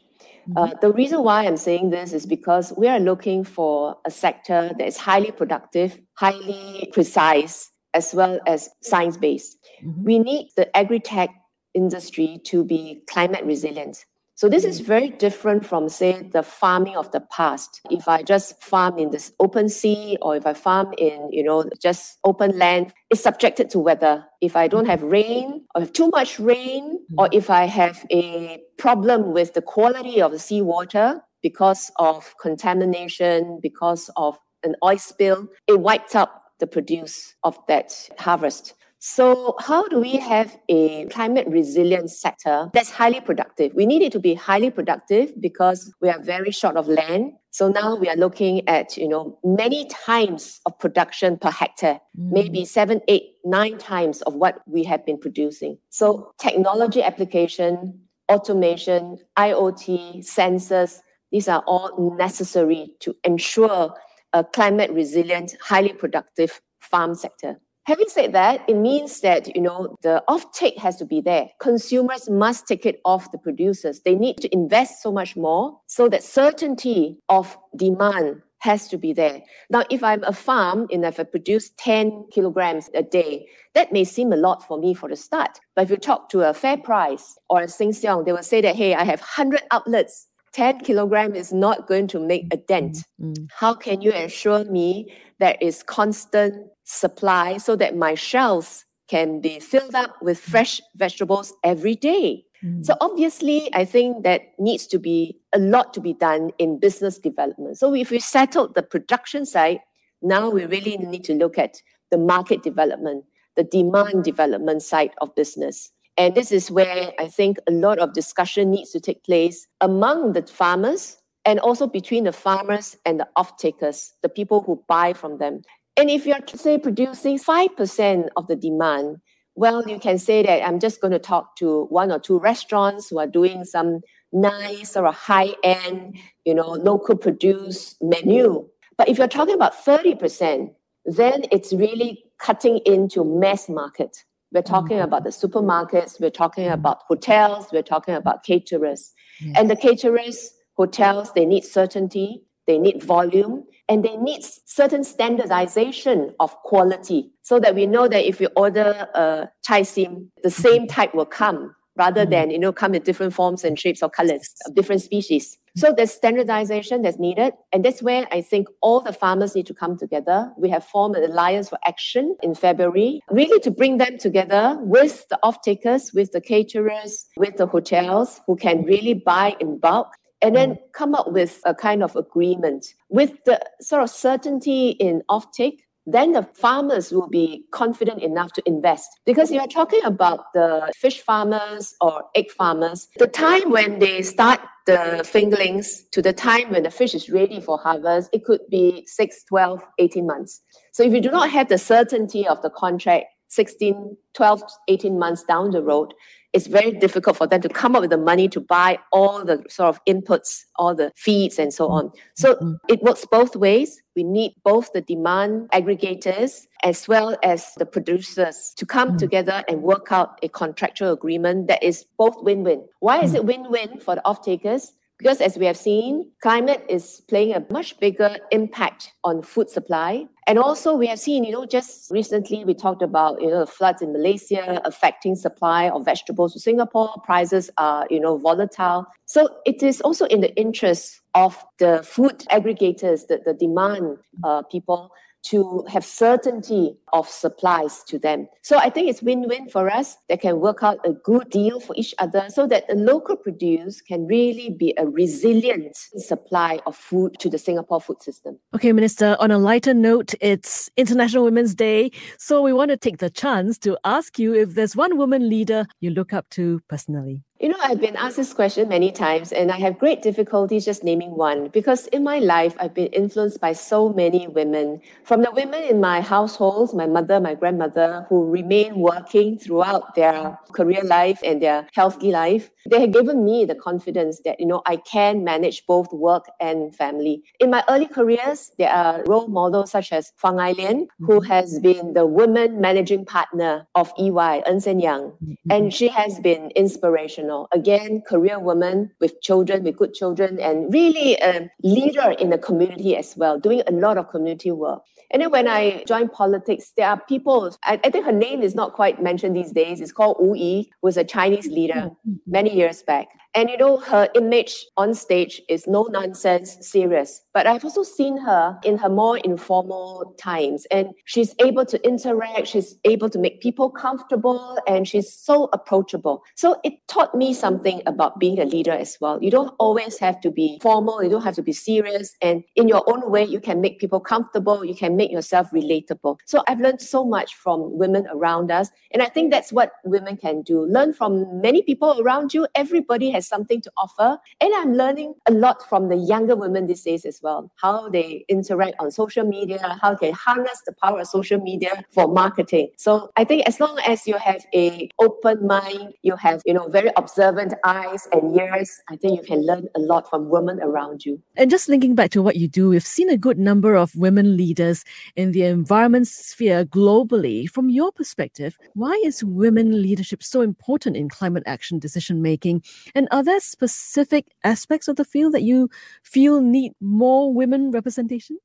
Uh, 0.57 0.67
mm-hmm. 0.67 0.77
the 0.81 0.93
reason 0.93 1.23
why 1.23 1.45
I'm 1.45 1.57
saying 1.57 1.91
this 1.91 2.13
is 2.13 2.25
because 2.25 2.73
we 2.77 2.89
are 2.89 3.01
looking 3.01 3.45
for 3.45 3.99
a 4.07 4.11
sector 4.11 4.71
that 4.79 4.87
is 4.87 4.97
highly 4.97 5.31
productive, 5.31 6.01
highly 6.15 6.89
precise, 6.93 7.71
as 7.95 8.15
well 8.15 8.41
as 8.47 8.71
science 8.83 9.17
based. 9.17 9.59
Mm-hmm. 9.85 10.05
We 10.05 10.19
need 10.19 10.51
the 10.57 10.75
agri 10.77 11.01
tech 11.01 11.31
industry 11.75 12.41
to 12.45 12.65
be 12.65 13.03
climate 13.09 13.45
resilient. 13.45 14.05
So 14.39 14.49
this 14.49 14.65
is 14.65 14.79
very 14.79 15.09
different 15.09 15.67
from, 15.67 15.89
say, 15.89 16.23
the 16.23 16.45
farming 16.45 16.95
of 16.95 17.11
the 17.11 17.19
past. 17.23 17.81
If 17.91 18.07
I 18.07 18.23
just 18.23 18.63
farm 18.63 18.97
in 18.97 19.11
this 19.11 19.33
open 19.41 19.69
sea 19.69 20.17
or 20.23 20.37
if 20.37 20.47
I 20.47 20.55
farm 20.55 20.95
in, 20.97 21.29
you 21.33 21.43
know, 21.43 21.69
just 21.83 22.19
open 22.23 22.57
land, 22.57 22.95
it's 23.11 23.21
subjected 23.21 23.69
to 23.71 23.81
weather. 23.81 24.25
If 24.41 24.55
I 24.55 24.69
don't 24.69 24.87
have 24.87 25.03
rain 25.03 25.65
or 25.75 25.81
have 25.81 25.93
too 25.93 26.09
much 26.11 26.39
rain, 26.39 27.01
or 27.19 27.27
mm. 27.27 27.35
if 27.35 27.51
I 27.51 27.65
have 27.65 28.07
a 28.13 28.63
problem 28.77 29.33
with 29.33 29.55
the 29.55 29.63
quality 29.63 30.23
of 30.23 30.31
the 30.31 30.39
seawater 30.39 31.21
because 31.43 31.91
of 31.97 32.33
contamination, 32.41 33.59
because 33.61 34.09
of 34.15 34.39
an 34.63 34.77
oil 34.85 34.99
spill, 34.99 35.49
it 35.67 35.81
wipes 35.81 36.15
up 36.15 36.45
the 36.61 36.69
produce 36.69 37.35
of 37.43 37.59
that 37.67 37.93
harvest. 38.21 38.75
So, 39.01 39.55
how 39.61 39.87
do 39.87 40.01
we 40.01 40.17
have 40.17 40.59
a 40.69 41.05
climate 41.07 41.47
resilient 41.47 42.11
sector 42.11 42.69
that's 42.73 42.91
highly 42.91 43.21
productive? 43.21 43.73
We 43.75 43.87
need 43.87 44.03
it 44.03 44.11
to 44.13 44.19
be 44.19 44.35
highly 44.35 44.71
productive 44.71 45.41
because 45.41 45.95
we 46.01 46.09
are 46.09 46.21
very 46.21 46.51
short 46.51 46.77
of 46.77 46.89
land. 46.89 47.35
So 47.51 47.69
now 47.69 47.95
we 47.95 48.09
are 48.09 48.17
looking 48.17 48.69
at, 48.69 48.97
you 48.97 49.09
know, 49.09 49.39
many 49.45 49.87
times 49.87 50.61
of 50.67 50.79
production 50.79 51.39
per 51.39 51.51
hectare, 51.51 52.01
mm. 52.19 52.33
maybe 52.33 52.65
seven, 52.65 53.01
eight, 53.07 53.35
nine 53.45 53.79
times 53.79 54.21
of 54.23 54.35
what 54.35 54.63
we 54.67 54.83
have 54.85 55.07
been 55.07 55.19
producing. 55.19 55.79
So 55.91 56.33
technology 56.41 57.03
application, 57.03 58.01
automation, 58.29 59.19
IoT, 59.39 60.19
sensors, 60.27 61.01
these 61.31 61.49
are 61.49 61.63
all 61.67 62.15
necessary 62.17 62.95
to 63.01 63.15
ensure 63.23 63.95
a 64.33 64.45
climate 64.45 64.91
resilient, 64.91 65.57
highly 65.61 65.93
productive 65.93 66.61
farm 66.81 67.15
sector. 67.15 67.61
Having 67.89 68.09
said 68.11 68.33
that, 68.35 68.69
it 68.69 68.77
means 68.77 69.23
that 69.23 69.57
you 69.57 69.63
know 69.63 69.97
the 70.03 70.23
offtake 70.29 70.77
has 70.77 70.97
to 70.97 71.07
be 71.07 71.23
there. 71.23 71.49
Consumers 71.59 72.29
must 72.29 72.69
take 72.69 72.85
it 72.85 73.01
off 73.07 73.33
the 73.33 73.39
producers. 73.39 74.03
They 74.03 74.15
need 74.15 74.37
to 74.43 74.53
invest 74.53 75.03
so 75.03 75.11
much 75.11 75.39
more 75.39 75.81
so 75.87 76.07
that 76.11 76.23
certainty 76.23 77.17
of 77.31 77.57
demand 77.75 78.43
has 78.59 78.89
to 78.89 78.99
be 78.99 79.15
there. 79.15 79.41
Now, 79.71 79.85
if 79.89 80.05
I'm 80.05 80.23
a 80.25 80.35
farm 80.35 80.87
and 80.93 81.03
if 81.03 81.19
I 81.19 81.23
produce 81.23 81.71
10 81.79 82.27
kilograms 82.31 82.91
a 82.93 83.03
day, 83.03 83.47
that 83.73 83.91
may 83.91 84.05
seem 84.05 84.35
a 84.35 84.37
lot 84.37 84.69
for 84.69 84.79
me 84.79 84.93
for 84.93 85.09
the 85.09 85.17
start. 85.17 85.59
But 85.75 85.85
if 85.85 85.91
you 85.91 85.97
talk 85.97 86.29
to 86.29 86.43
a 86.43 86.53
FairPrice 86.53 87.37
or 87.49 87.63
a 87.63 87.71
Sheng 87.71 87.93
Siong, 87.93 88.27
they 88.27 88.33
will 88.33 88.43
say 88.43 88.61
that, 88.61 88.77
hey, 88.77 88.97
I 88.97 89.05
have 89.05 89.21
100 89.21 89.63
outlets 89.71 90.29
10 90.53 90.81
kilogram 90.81 91.35
is 91.35 91.53
not 91.53 91.87
going 91.87 92.09
to 92.09 92.19
make 92.19 92.53
a 92.53 92.57
dent. 92.57 92.99
Mm-hmm. 93.21 93.45
How 93.51 93.75
can 93.75 94.01
you 94.01 94.13
assure 94.13 94.65
me 94.65 95.13
there 95.39 95.57
is 95.61 95.83
constant 95.83 96.67
supply 96.89 97.59
so 97.59 97.77
that 97.77 97.97
my 97.97 98.15
shelves 98.15 98.87
can 99.09 99.41
be 99.41 99.61
filled 99.61 99.95
up 99.95 100.17
with 100.23 100.41
fresh 100.41 100.81
vegetables 100.97 101.53
every 101.63 101.95
day? 101.95 102.45
Mm-hmm. 102.65 102.83
So 102.83 102.95
obviously, 103.01 103.69
I 103.75 103.85
think 103.85 104.25
that 104.25 104.41
needs 104.59 104.87
to 104.89 104.99
be 104.99 105.39
a 105.53 105.59
lot 105.59 105.95
to 105.95 106.01
be 106.01 106.15
done 106.15 106.51
in 106.59 106.81
business 106.81 107.19
development. 107.19 107.79
So 107.79 107.95
if 107.95 108.11
we 108.11 108.19
settled 108.19 108.75
the 108.75 108.83
production 108.83 109.47
side, 109.47 109.81
now 110.23 110.51
we 110.51 110.65
really 110.65 110.97
need 110.97 111.25
to 111.25 111.35
look 111.35 111.59
at 111.59 111.77
the 112.11 112.19
market 112.19 112.63
development, 112.63 113.25
the 113.55 113.65
demand 113.65 114.25
development 114.25 114.83
side 114.83 115.13
of 115.21 115.35
business. 115.35 115.93
And 116.17 116.35
this 116.35 116.51
is 116.51 116.71
where 116.71 117.13
I 117.21 117.29
think 117.29 117.59
a 117.69 117.73
lot 117.73 117.99
of 117.99 118.13
discussion 118.13 118.71
needs 118.71 118.91
to 118.91 119.01
take 119.01 119.23
place 119.25 119.69
among 119.81 120.33
the 120.33 120.43
farmers 120.43 121.17
and 121.45 121.61
also 121.61 121.87
between 121.87 122.25
the 122.25 122.33
farmers 122.33 122.97
and 123.07 123.21
the 123.21 123.29
off-takers, 123.37 124.15
the 124.23 124.29
people 124.29 124.63
who 124.63 124.83
buy 124.89 125.13
from 125.13 125.39
them. 125.39 125.63
And 125.99 126.11
if 126.11 126.27
you're, 126.27 126.39
say, 126.55 126.79
producing 126.79 127.39
5% 127.39 128.29
of 128.37 128.47
the 128.47 128.55
demand, 128.55 129.17
well, 129.57 129.87
you 129.89 129.99
can 129.99 130.19
say 130.19 130.45
that 130.45 130.65
I'm 130.65 130.79
just 130.79 131.01
going 131.01 131.11
to 131.11 131.19
talk 131.19 131.57
to 131.57 131.87
one 131.87 132.13
or 132.13 132.21
two 132.21 132.39
restaurants 132.39 133.09
who 133.09 133.19
are 133.19 133.27
doing 133.27 133.65
some 133.65 134.03
nice 134.33 134.97
or 134.97 135.07
a 135.07 135.13
high-end, 135.13 136.17
you 136.45 136.55
know, 136.55 136.69
local 136.69 137.17
produce 137.17 137.97
menu. 138.01 138.69
But 138.97 139.09
if 139.09 139.19
you're 139.19 139.27
talking 139.27 139.57
about 139.57 139.75
30%, 139.75 140.73
then 141.05 141.43
it's 141.51 141.73
really 141.73 142.23
cutting 142.39 142.79
into 142.87 143.25
mass 143.25 143.69
market. 143.69 144.25
We're 144.53 144.63
talking 144.63 144.99
mm-hmm. 144.99 145.05
about 145.05 145.25
the 145.25 145.31
supermarkets, 145.31 146.21
we're 146.21 146.31
talking 146.31 146.69
about 146.69 147.03
hotels, 147.09 147.67
we're 147.73 147.83
talking 147.83 148.15
about 148.15 148.45
caterers. 148.45 149.13
Yes. 149.41 149.57
And 149.59 149.69
the 149.69 149.77
caterers, 149.77 150.53
hotels, 150.75 151.33
they 151.33 151.45
need 151.45 151.65
certainty, 151.65 152.45
they 152.69 152.79
need 152.79 153.03
volume, 153.03 153.65
and 153.89 154.05
they 154.05 154.17
need 154.19 154.45
certain 154.67 155.03
standardization 155.03 156.33
of 156.39 156.55
quality 156.63 157.33
so 157.43 157.59
that 157.59 157.75
we 157.75 157.87
know 157.87 158.07
that 158.07 158.29
if 158.29 158.39
we 158.39 158.47
order 158.49 159.09
a 159.15 159.49
chai 159.65 159.83
sim, 159.83 160.31
the 160.45 160.51
same 160.51 160.87
type 160.87 161.15
will 161.15 161.27
come 161.27 161.75
rather 161.97 162.27
mm. 162.27 162.31
than 162.31 162.51
you 162.51 162.59
know 162.59 162.73
come 162.73 162.95
in 162.95 163.03
different 163.03 163.33
forms 163.35 163.65
and 163.65 163.79
shapes 163.79 164.03
or 164.03 164.11
colors 164.11 164.55
of 164.67 164.75
different 164.75 165.03
species. 165.03 165.59
So 165.77 165.95
there's 165.97 166.13
standardization 166.13 167.03
that's 167.03 167.19
needed, 167.19 167.55
and 167.73 167.85
that's 167.85 168.03
where 168.03 168.27
I 168.31 168.43
think 168.43 168.69
all 168.83 169.01
the 169.01 169.13
farmers 169.13 169.55
need 169.55 169.67
to 169.67 169.75
come 169.75 169.97
together. 169.97 170.53
We 170.59 170.69
have 170.71 170.85
formed 170.85 171.17
an 171.17 171.31
alliance 171.31 171.69
for 171.71 171.79
action 171.87 172.37
in 172.43 172.55
February, 172.55 173.23
really 173.31 173.61
to 173.61 173.71
bring 173.71 173.99
them 173.99 174.19
together 174.19 174.77
with 174.81 175.27
the 175.31 175.39
off-takers, 175.43 176.13
with 176.13 176.33
the 176.33 176.41
caterers, 176.41 177.27
with 177.37 177.57
the 177.57 177.67
hotels 177.67 178.41
who 178.47 178.57
can 178.57 178.85
really 178.85 179.15
buy 179.15 179.57
in 179.61 179.79
bulk 179.79 180.09
and 180.41 180.55
then 180.55 180.75
mm. 180.75 180.79
come 180.93 181.15
up 181.15 181.33
with 181.33 181.61
a 181.65 181.75
kind 181.75 182.03
of 182.03 182.15
agreement 182.17 182.87
with 183.09 183.33
the 183.45 183.61
sort 183.81 184.03
of 184.03 184.11
certainty 184.11 184.91
in 184.91 185.23
offtake 185.31 185.81
then 186.11 186.33
the 186.33 186.49
farmers 186.55 187.13
will 187.13 187.29
be 187.29 187.67
confident 187.71 188.23
enough 188.23 188.53
to 188.55 188.63
invest. 188.67 189.21
Because 189.27 189.53
you're 189.53 189.67
talking 189.67 190.01
about 190.05 190.47
the 190.55 190.91
fish 190.97 191.21
farmers 191.21 191.95
or 192.01 192.25
egg 192.35 192.51
farmers, 192.51 193.09
the 193.19 193.27
time 193.27 193.71
when 193.71 193.99
they 193.99 194.23
start 194.23 194.61
the 194.87 195.23
fingerlings 195.23 196.09
to 196.13 196.23
the 196.23 196.33
time 196.33 196.71
when 196.71 196.85
the 196.85 196.91
fish 196.91 197.15
is 197.15 197.29
ready 197.29 197.61
for 197.61 197.79
harvest, 197.79 198.31
it 198.33 198.45
could 198.45 198.61
be 198.71 199.05
6, 199.07 199.45
12, 199.45 199.83
18 199.99 200.27
months. 200.27 200.63
So 200.93 201.03
if 201.03 201.13
you 201.13 201.21
do 201.21 201.31
not 201.31 201.51
have 201.51 201.69
the 201.69 201.79
certainty 201.79 202.49
of 202.49 202.63
the 202.63 202.71
contract 202.71 203.27
16, 203.49 204.17
12, 204.35 204.63
18 204.89 205.19
months 205.19 205.43
down 205.45 205.73
the 205.73 205.83
road, 205.83 206.15
it's 206.53 206.67
very 206.67 206.93
difficult 206.93 207.37
for 207.37 207.47
them 207.47 207.61
to 207.61 207.69
come 207.69 207.95
up 207.95 208.01
with 208.01 208.11
the 208.11 208.19
money 208.19 208.49
to 208.49 208.61
buy 208.61 208.99
all 209.13 209.45
the 209.45 209.63
sort 209.69 209.89
of 209.89 210.05
inputs, 210.07 210.65
all 210.77 210.95
the 210.95 211.13
feeds, 211.15 211.59
and 211.59 211.73
so 211.75 211.89
on. 211.89 212.11
So 212.35 212.55
mm-hmm. 212.55 212.73
it 212.89 213.03
works 213.03 213.27
both 213.31 213.55
ways. 213.55 214.03
We 214.17 214.25
need 214.25 214.55
both 214.65 214.93
the 214.93 215.03
demand 215.03 215.71
aggregators 215.71 216.67
as 216.83 217.07
well 217.07 217.37
as 217.43 217.75
the 217.77 217.87
producers 217.87 218.73
to 218.77 218.87
come 218.87 219.09
mm-hmm. 219.09 219.19
together 219.19 219.63
and 219.69 219.83
work 219.83 220.11
out 220.11 220.39
a 220.43 220.49
contractual 220.49 221.13
agreement 221.13 221.69
that 221.69 221.83
is 221.83 222.07
both 222.17 222.43
win 222.43 222.65
win. 222.65 222.85
Why 223.01 223.21
is 223.21 223.33
mm. 223.33 223.37
it 223.37 223.45
win 223.45 223.71
win 223.71 224.01
for 224.01 224.15
the 224.15 224.27
off 224.27 224.43
takers? 224.43 224.95
Because 225.19 225.41
as 225.41 225.59
we 225.59 225.67
have 225.67 225.77
seen, 225.77 226.31
climate 226.41 226.85
is 226.89 227.23
playing 227.29 227.53
a 227.53 227.67
much 227.71 227.99
bigger 227.99 228.37
impact 228.53 229.15
on 229.25 229.43
food 229.43 229.69
supply. 229.69 230.27
And 230.47 230.61
also 230.61 230.95
we 230.95 231.09
have 231.09 231.19
seen, 231.19 231.43
you 231.43 231.51
know, 231.51 231.67
just 231.67 232.11
recently 232.11 232.65
we 232.65 232.73
talked 232.73 233.03
about, 233.03 233.43
you 233.43 233.51
know, 233.51 233.61
the 233.61 233.67
floods 233.67 234.01
in 234.01 234.13
Malaysia 234.13 234.81
affecting 234.85 235.35
supply 235.35 235.91
of 235.91 236.05
vegetables 236.05 236.53
to 236.53 236.61
Singapore. 236.61 237.13
Prices 237.25 237.69
are, 237.79 238.07
you 238.11 238.21
know, 238.21 238.39
volatile. 238.39 239.07
So 239.27 239.49
it 239.67 239.83
is 239.83 240.01
also 240.03 240.27
in 240.27 240.41
the 240.41 240.55
interest 240.55 241.21
of 241.35 241.65
the 241.79 242.03
food 242.05 242.45
aggregators, 242.51 243.27
the, 243.27 243.41
the 243.45 243.55
demand 243.55 244.19
uh, 244.45 244.63
people 244.63 245.11
to 245.43 245.85
have 245.89 246.05
certainty 246.05 246.97
of 247.13 247.29
supplies 247.29 248.03
to 248.05 248.19
them. 248.19 248.49
So 248.63 248.79
I 248.79 248.91
think 248.91 249.09
it's 249.09 249.23
win-win 249.23 249.69
for 249.69 249.91
us. 249.91 250.17
They 250.29 250.37
can 250.37 250.61
work 250.61 250.83
out 250.83 250.99
a 251.05 251.13
good 251.13 251.51
deal 251.51 251.81
for 251.81 251.95
each 251.97 252.15
other 252.19 252.47
so 252.49 252.67
that 252.67 252.87
the 252.89 252.95
local 252.95 253.37
produce 253.37 254.01
can 254.01 254.27
really 254.27 254.71
be 254.71 254.95
a 254.99 255.07
resilient 255.07 255.97
supply 255.97 256.81
of 256.87 256.97
food 256.97 257.39
to 257.41 257.49
the 257.49 257.59
Singapore 257.59 258.01
food 258.01 258.23
system. 258.23 258.59
Okay, 258.75 258.93
Minister, 258.93 259.37
on 259.41 259.51
a 259.51 259.59
lighter 259.59 259.95
note, 259.95 260.35
it's 260.41 260.91
International 260.97 261.45
Women's 261.45 261.75
Day. 261.75 262.11
So 262.39 262.63
we 262.63 262.73
want 262.73 262.91
to 262.91 262.97
take 262.97 263.19
the 263.19 263.31
chance 263.31 263.79
to 263.79 263.99
ask 264.05 264.39
you 264.39 264.55
if 264.55 264.75
there's 264.75 264.97
one 264.97 265.17
woman 265.17 265.49
leader 265.49 265.87
you 266.01 266.11
look 266.11 266.33
up 266.33 266.49
to 266.51 266.81
personally. 266.89 267.43
You 267.61 267.71
know, 267.71 267.79
I've 267.83 268.01
been 268.01 268.15
asked 268.15 268.37
this 268.37 268.55
question 268.55 268.89
many 268.89 269.11
times, 269.11 269.51
and 269.51 269.73
I 269.73 269.79
have 269.79 269.99
great 269.99 270.23
difficulties 270.23 270.85
just 270.85 271.03
naming 271.03 271.33
one 271.33 271.67
because 271.69 272.07
in 272.09 272.23
my 272.23 272.39
life, 272.39 272.77
I've 272.79 272.95
been 272.95 273.09
influenced 273.09 273.61
by 273.61 273.73
so 273.73 274.13
many 274.13 274.47
women. 274.47 275.01
From 275.25 275.43
the 275.43 275.51
women 275.51 275.83
in 275.83 276.01
my 276.01 276.21
households, 276.21 276.95
my 276.99 277.07
mother, 277.07 277.41
my 277.41 277.55
grandmother, 277.55 278.27
who 278.29 278.51
remain 278.51 278.99
working 278.99 279.59
throughout 279.59 280.15
their 280.15 280.59
career 280.73 281.03
life 281.05 281.41
and 281.43 281.63
their 281.63 281.89
healthy 281.95 282.31
life, 282.31 282.71
they 282.91 283.01
have 283.01 283.13
given 283.13 283.45
me 283.45 283.65
the 283.65 283.75
confidence 283.75 284.41
that, 284.45 284.61
you 284.61 284.67
know, 284.67 284.83
I 284.85 284.97
can 284.97 285.45
manage 285.45 285.87
both 285.87 286.13
work 286.13 286.45
and 286.61 286.95
family. 286.95 287.43
In 287.61 287.71
my 287.71 287.83
early 287.89 288.07
careers, 288.07 288.73
there 288.77 288.91
are 288.91 289.25
role 289.25 289.49
models 289.49 289.93
such 289.93 290.13
as 290.13 290.33
Fang 290.37 290.59
Ai-lian, 290.59 291.09
who 291.21 291.41
mm-hmm. 291.41 291.51
has 291.51 291.79
been 291.81 292.13
the 292.13 292.27
woman 292.27 292.81
managing 292.81 293.25
partner 293.25 293.87
of 293.95 294.13
EY, 294.19 294.63
Ernst 294.67 294.87
Young, 294.87 295.33
mm-hmm. 295.33 295.71
and 295.71 295.95
she 295.95 296.09
has 296.09 296.41
been 296.41 296.71
inspirational 296.77 297.69
Again, 297.73 298.23
career 298.23 298.59
woman 298.59 299.13
with 299.21 299.41
children, 299.41 299.85
with 299.85 299.97
good 299.97 300.13
children, 300.13 300.59
and 300.59 300.93
really 300.93 301.37
a 301.37 301.71
leader 301.83 302.35
in 302.39 302.51
the 302.51 302.59
community 302.59 303.17
as 303.17 303.37
well, 303.37 303.59
doing 303.59 303.83
a 303.87 303.93
lot 303.93 304.19
of 304.19 304.29
community 304.31 304.73
work. 304.73 305.03
And 305.31 305.43
then 305.43 305.51
when 305.51 305.69
I 305.69 306.05
joined 306.05 306.33
politics, 306.33 306.88
there 306.97 307.09
are 307.09 307.21
people, 307.21 307.77
I, 307.85 308.01
I 308.05 308.11
think 308.11 308.25
her 308.25 308.33
name 308.33 308.63
is 308.63 308.75
not 308.75 308.95
quite 308.95 309.23
mentioned 309.23 309.57
these 309.57 309.73
days. 309.73 310.01
It's 310.01 310.13
called 310.13 310.37
Wu 310.41 310.55
Yi, 310.55 310.91
who 311.01 311.07
was 311.07 311.17
a 311.17 311.25
Chinese 311.25 311.67
leader 311.67 312.11
many 312.47 312.75
years 312.75 313.03
back. 313.03 313.29
And 313.55 313.71
you 313.71 313.77
know, 313.77 313.99
her 313.99 314.29
image 314.35 314.87
on 314.97 315.15
stage 315.15 315.61
is 315.69 315.87
no 315.87 316.05
nonsense, 316.05 316.77
serious. 316.81 317.43
But 317.59 317.67
I've 317.67 317.85
also 317.85 318.05
seen 318.05 318.37
her 318.37 318.79
in 318.85 318.99
her 318.99 319.09
more 319.09 319.39
informal 319.39 320.33
times, 320.39 320.87
and 320.93 321.09
she's 321.25 321.57
able 321.59 321.85
to 321.87 321.99
interact, 322.07 322.69
she's 322.69 322.95
able 323.05 323.29
to 323.31 323.37
make 323.37 323.61
people 323.61 323.91
comfortable, 323.91 324.79
and 324.87 325.09
she's 325.09 325.35
so 325.35 325.69
approachable. 325.73 326.45
So 326.55 326.77
it 326.85 326.93
taught 327.09 327.35
me 327.35 327.53
something 327.53 328.01
about 328.07 328.39
being 328.39 328.61
a 328.61 328.65
leader 328.65 328.93
as 328.93 329.19
well. 329.21 329.43
You 329.43 329.51
don't 329.51 329.75
always 329.81 330.21
have 330.21 330.41
to 330.43 330.53
be 330.53 330.79
formal, 330.81 331.21
you 331.21 331.31
don't 331.31 331.43
have 331.43 331.57
to 331.57 331.63
be 331.65 331.73
serious, 331.73 332.37
and 332.43 332.63
in 332.77 332.87
your 332.87 333.03
own 333.13 333.29
way, 333.29 333.43
you 333.43 333.59
can 333.59 333.81
make 333.81 333.99
people 333.99 334.21
comfortable, 334.21 334.85
you 334.85 334.95
can 334.95 335.17
make 335.17 335.33
yourself 335.33 335.69
relatable. 335.73 336.39
So 336.47 336.63
I've 336.69 336.79
learned 336.79 337.01
so 337.01 337.25
much 337.25 337.57
from 337.57 337.99
women 337.99 338.29
around 338.31 338.71
us, 338.71 338.89
and 339.11 339.21
I 339.21 339.27
think 339.27 339.51
that's 339.51 339.73
what 339.73 339.95
women 340.05 340.37
can 340.37 340.63
do. 340.63 340.85
Learn 340.85 341.13
from 341.13 341.61
many 341.61 341.83
people 341.83 342.21
around 342.21 342.55
you. 342.55 342.69
Everybody 342.77 343.31
has 343.31 343.49
something 343.49 343.81
to 343.81 343.91
offer. 343.97 344.39
And 344.61 344.73
I'm 344.77 344.95
learning 344.95 345.35
a 345.47 345.53
lot 345.53 345.89
from 345.89 346.09
the 346.09 346.17
younger 346.17 346.55
women 346.55 346.87
these 346.87 347.03
days 347.03 347.25
as 347.25 347.41
well 347.43 347.48
well, 347.49 347.71
how 347.77 348.09
they 348.11 348.45
interact 348.49 348.97
on 349.01 349.11
social 349.11 349.45
media, 349.45 349.99
how 350.03 350.15
they 350.15 350.31
harness 350.31 350.83
the 350.87 350.95
power 351.03 351.21
of 351.21 351.27
social 351.27 351.61
media 351.61 352.05
for 352.11 352.29
marketing. 352.29 352.89
So 352.97 353.31
I 353.37 353.45
think 353.45 353.67
as 353.67 353.81
long 353.81 353.99
as 354.07 354.27
you 354.27 354.37
have 354.37 354.63
a 354.75 355.09
open 355.19 355.67
mind, 355.67 356.13
you 356.23 356.37
have, 356.37 356.61
you 356.67 356.75
know, 356.75 356.89
very 356.89 357.11
observant 357.17 357.73
eyes 357.85 358.29
and 358.33 358.55
ears, 358.59 358.91
I 359.09 359.17
think 359.17 359.41
you 359.41 359.47
can 359.47 359.65
learn 359.65 359.89
a 359.97 360.01
lot 360.01 360.29
from 360.29 360.51
women 360.51 360.81
around 360.83 361.25
you. 361.25 361.41
And 361.57 361.71
just 361.71 361.89
linking 361.89 362.15
back 362.15 362.31
to 362.33 362.43
what 362.43 362.57
you 362.57 362.69
do, 362.69 362.91
we've 362.91 363.13
seen 363.19 363.31
a 363.31 363.39
good 363.47 363.59
number 363.59 363.95
of 363.95 364.15
women 364.15 364.57
leaders 364.57 365.05
in 365.35 365.53
the 365.53 365.63
environment 365.63 366.29
sphere 366.29 366.85
globally. 366.85 367.69
From 367.69 367.89
your 367.89 368.13
perspective, 368.13 368.77
why 368.95 369.15
is 369.25 369.43
women 369.43 370.03
leadership 370.03 370.43
so 370.43 370.61
important 370.61 371.17
in 371.17 371.29
climate 371.29 371.63
action 371.67 371.99
decision 371.99 372.43
making? 372.43 372.83
And 373.15 373.27
are 373.31 373.43
there 373.43 373.61
specific 373.61 374.45
aspects 374.65 375.09
of 375.09 375.17
the 375.17 375.25
field 375.25 375.55
that 375.55 375.63
you 375.63 375.89
feel 376.23 376.61
need 376.61 376.93
more 377.01 377.38
women 377.47 377.91
representation? 377.91 378.59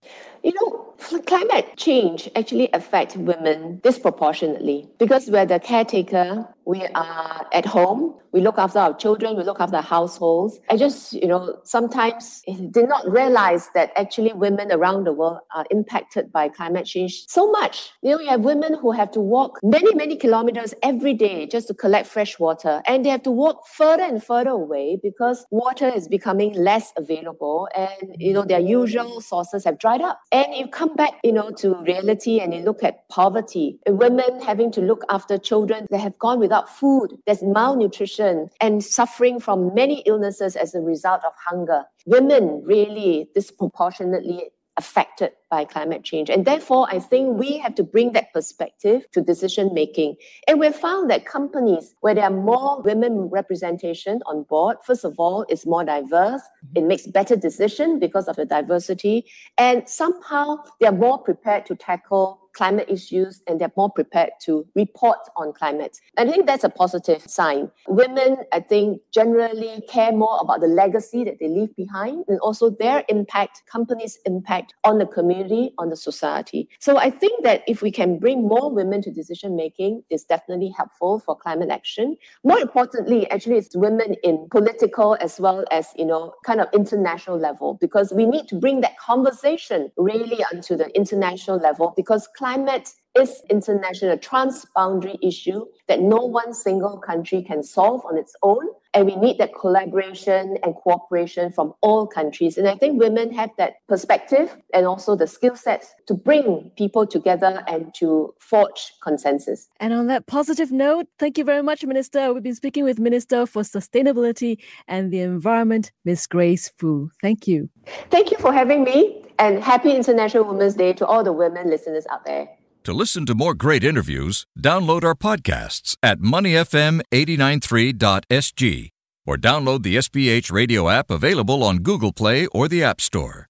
You 0.44 0.54
know, 0.54 0.94
climate 1.26 1.78
change 1.78 2.30
actually 2.36 2.70
affects 2.74 3.16
women 3.16 3.80
disproportionately 3.84 4.90
because 5.00 5.30
we're 5.30 5.46
the 5.46 5.60
caretaker 5.60 6.48
we 6.66 6.86
are 6.96 7.46
at 7.52 7.66
home 7.66 8.16
we 8.32 8.40
look 8.42 8.58
after 8.58 8.80
our 8.80 8.94
children 8.96 9.36
we 9.36 9.44
look 9.44 9.60
after 9.60 9.76
our 9.78 9.84
households 9.84 10.60
i 10.70 10.78
just 10.78 11.14
you 11.14 11.28
know 11.28 11.58
sometimes 11.64 12.42
did 12.72 12.88
not 12.88 13.10
realize 13.10 13.70
that 13.76 13.92
actually 13.96 14.32
women 14.34 14.72
around 14.72 15.04
the 15.04 15.12
world 15.12 15.40
are 15.54 15.66
impacted 15.72 16.32
by 16.32 16.48
climate 16.48 16.86
change 16.86 17.26
so 17.28 17.52
much 17.52 17.92
you 18.02 18.12
know 18.12 18.20
you 18.20 18.30
have 18.30 18.42
women 18.42 18.74
who 18.76 18.92
have 18.92 19.12
to 19.12 19.20
walk 19.20 19.60
many 19.62 19.94
many 19.96 20.16
kilometers 20.16 20.74
every 20.84 21.14
day 21.14 21.46
just 21.46 21.68
to 21.68 21.74
collect 21.74 22.08
fresh 22.08 22.40
water 22.40 22.82
and 22.86 23.06
they 23.06 23.10
have 23.10 23.24
to 23.24 23.32
walk 23.32 23.68
further 23.68 24.04
and 24.04 24.24
further 24.24 24.52
away 24.52 24.98
because 25.04 25.46
water 25.52 25.90
is 25.90 26.08
becoming 26.08 26.54
less 26.54 26.94
available 26.96 27.68
and 27.76 28.16
you 28.18 28.34
know 28.34 28.44
their 28.54 28.62
usual 28.62 29.22
sources 29.22 29.66
have 29.66 29.78
dried 29.80 30.02
up 30.02 30.20
and 30.32 30.54
you 30.54 30.68
come 30.68 30.94
back 30.96 31.14
you 31.24 31.34
know 31.38 31.50
to 31.52 31.76
reality 31.92 32.40
and 32.40 32.54
you 32.54 32.62
look 32.62 32.84
at 32.84 33.08
poverty 33.10 33.80
women 33.88 34.42
having 34.42 34.72
to 34.72 34.82
look 34.82 35.04
after 35.10 35.38
children 35.38 35.88
that 35.90 36.00
have 36.00 36.18
gone 36.20 36.40
without 36.40 36.70
food, 36.70 37.10
there's 37.26 37.44
malnutrition 37.44 38.50
and 38.60 38.84
suffering 38.84 39.40
from 39.40 39.74
many 39.74 40.04
illnesses 40.06 40.56
as 40.56 40.76
a 40.76 40.82
result 40.82 41.22
of 41.26 41.34
hunger. 41.48 41.84
Women 42.06 42.62
really 42.66 43.30
disproportionately 43.34 44.50
affected 44.78 45.32
by 45.52 45.66
climate 45.66 46.04
change. 46.04 46.30
And 46.30 46.46
therefore, 46.46 46.88
I 46.90 47.00
think 47.00 47.38
we 47.38 47.58
have 47.60 47.76
to 47.76 47.84
bring 47.84 48.14
that 48.14 48.34
perspective 48.34 49.06
to 49.12 49.22
decision 49.22 49.74
making. 49.74 50.16
And 50.48 50.60
we've 50.60 50.76
found 50.76 51.10
that 51.12 51.26
companies 51.26 51.94
where 52.02 52.16
there 52.16 52.24
are 52.24 52.32
more 52.32 52.82
women 52.82 53.30
representation 53.30 54.22
on 54.26 54.44
board, 54.44 54.78
first 54.84 55.06
of 55.06 55.20
all, 55.20 55.46
it's 55.50 55.66
more 55.66 55.84
diverse. 55.84 56.42
Mm-hmm. 56.42 56.78
It 56.78 56.84
makes 56.86 57.08
better 57.08 57.36
decisions 57.36 58.00
because 58.00 58.28
of 58.28 58.36
the 58.36 58.46
diversity. 58.46 59.26
And 59.58 59.88
somehow 59.88 60.58
they 60.80 60.88
are 60.88 60.92
more 60.92 61.20
prepared 61.20 61.66
to 61.68 61.76
tackle 61.76 62.43
climate 62.54 62.88
issues 62.90 63.42
and 63.48 63.60
they're 63.60 63.72
more 63.76 63.92
prepared 63.92 64.32
to 64.42 64.66
report 64.76 65.18
on 65.36 65.54
climate. 65.54 66.00
I 66.18 66.26
think 66.26 66.46
that's 66.46 66.64
a 66.64 66.70
positive 66.70 67.24
sign. 67.24 67.72
Women, 67.88 68.38
I 68.52 68.60
think, 68.60 69.02
generally 69.12 69.84
care 69.90 70.12
more 70.12 70.40
about 70.42 70.62
the 70.62 70.68
legacy 70.68 71.24
that 71.26 71.40
they 71.40 71.48
leave 71.48 71.76
behind 71.76 72.26
and 72.28 72.40
also 72.40 72.70
their 72.70 73.04
impact, 73.10 73.64
companies' 73.72 74.20
impact 74.26 74.74
on 74.84 74.98
the 74.98 75.06
community, 75.06 75.74
on 75.78 75.90
the 75.90 75.96
society. 75.96 76.70
So 76.80 76.98
I 76.98 77.10
think 77.10 77.44
that 77.44 77.64
if 77.68 77.82
we 77.82 77.92
can 77.92 78.20
bring 78.20 78.48
more 78.48 78.72
women 78.72 79.02
to 79.04 79.12
decision 79.12 79.56
making, 79.56 80.04
it's 80.10 80.24
definitely 80.24 80.74
helpful 80.76 81.20
for 81.20 81.36
climate 81.36 81.70
action. 81.70 82.18
More 82.44 82.60
importantly, 82.60 83.30
actually, 83.32 83.58
it's 83.58 83.76
women 83.76 84.16
in 84.24 84.48
political 84.50 85.18
as 85.20 85.40
well 85.40 85.66
as, 85.72 85.88
you 85.98 86.06
know, 86.06 86.34
kind 86.46 86.62
of 86.62 86.68
international 86.74 87.38
level 87.38 87.78
because 87.82 88.14
we 88.14 88.26
need 88.26 88.48
to 88.48 88.56
bring 88.56 88.82
that 88.82 88.98
conversation 88.98 89.92
really 89.98 90.44
onto 90.54 90.76
the 90.76 90.90
international 90.96 91.58
level 91.58 91.94
because 91.96 92.28
climate 92.44 92.90
is 93.18 93.42
international, 93.50 94.18
transboundary 94.18 95.18
issue 95.22 95.66
that 95.88 96.02
no 96.02 96.18
one 96.18 96.54
single 96.54 96.98
country 96.98 97.42
can 97.42 97.64
solve 97.64 98.02
on 98.06 98.18
its 98.18 98.36
own. 98.44 98.68
And 98.94 99.06
we 99.06 99.16
need 99.16 99.38
that 99.38 99.52
collaboration 99.56 100.58
and 100.62 100.76
cooperation 100.76 101.54
from 101.54 101.74
all 101.82 102.06
countries. 102.06 102.58
And 102.58 102.68
I 102.68 102.76
think 102.76 103.00
women 103.00 103.32
have 103.34 103.52
that 103.58 103.76
perspective 103.88 104.58
and 104.74 104.86
also 104.86 105.16
the 105.16 105.26
skill 105.26 105.56
sets 105.56 105.94
to 106.08 106.14
bring 106.14 106.70
people 106.76 107.08
together 107.08 107.64
and 107.68 107.94
to 107.96 108.34
forge 108.40 108.92
consensus. 109.02 109.70
And 109.80 109.94
on 109.94 110.08
that 110.08 110.28
positive 110.28 110.72
note, 110.72 111.08
thank 111.18 111.38
you 111.38 111.46
very 111.46 111.64
much, 111.64 111.86
Minister. 111.86 112.34
We've 112.34 112.44
been 112.44 112.56
speaking 112.56 112.84
with 112.84 113.00
Minister 113.00 113.46
for 113.46 113.62
Sustainability 113.62 114.58
and 114.90 115.14
the 115.14 115.22
Environment, 115.22 115.94
Ms. 116.04 116.28
Grace 116.28 116.70
Fu. 116.78 117.10
Thank 117.22 117.48
you. 117.48 117.70
Thank 118.10 118.32
you 118.32 118.38
for 118.38 118.52
having 118.52 118.84
me. 118.84 119.23
And 119.40 119.64
happy 119.64 119.96
International 119.96 120.44
Women's 120.44 120.76
Day 120.76 120.94
to 120.94 121.06
all 121.06 121.24
the 121.24 121.34
women 121.34 121.70
listeners 121.70 122.06
out 122.10 122.26
there. 122.26 122.50
To 122.84 122.94
listen 122.94 123.26
to 123.28 123.36
more 123.36 123.54
great 123.54 123.84
interviews, 123.84 124.46
download 124.60 125.04
our 125.04 125.16
podcasts 125.16 125.96
at 126.04 126.20
moneyfm893.sg 126.20 128.90
or 129.26 129.38
download 129.38 129.84
the 129.84 129.96
SPH 129.96 130.52
radio 130.52 130.90
app 130.90 131.10
available 131.10 131.64
on 131.64 131.78
Google 131.78 132.12
Play 132.12 132.46
or 132.48 132.68
the 132.68 132.84
App 132.84 133.00
Store. 133.00 133.48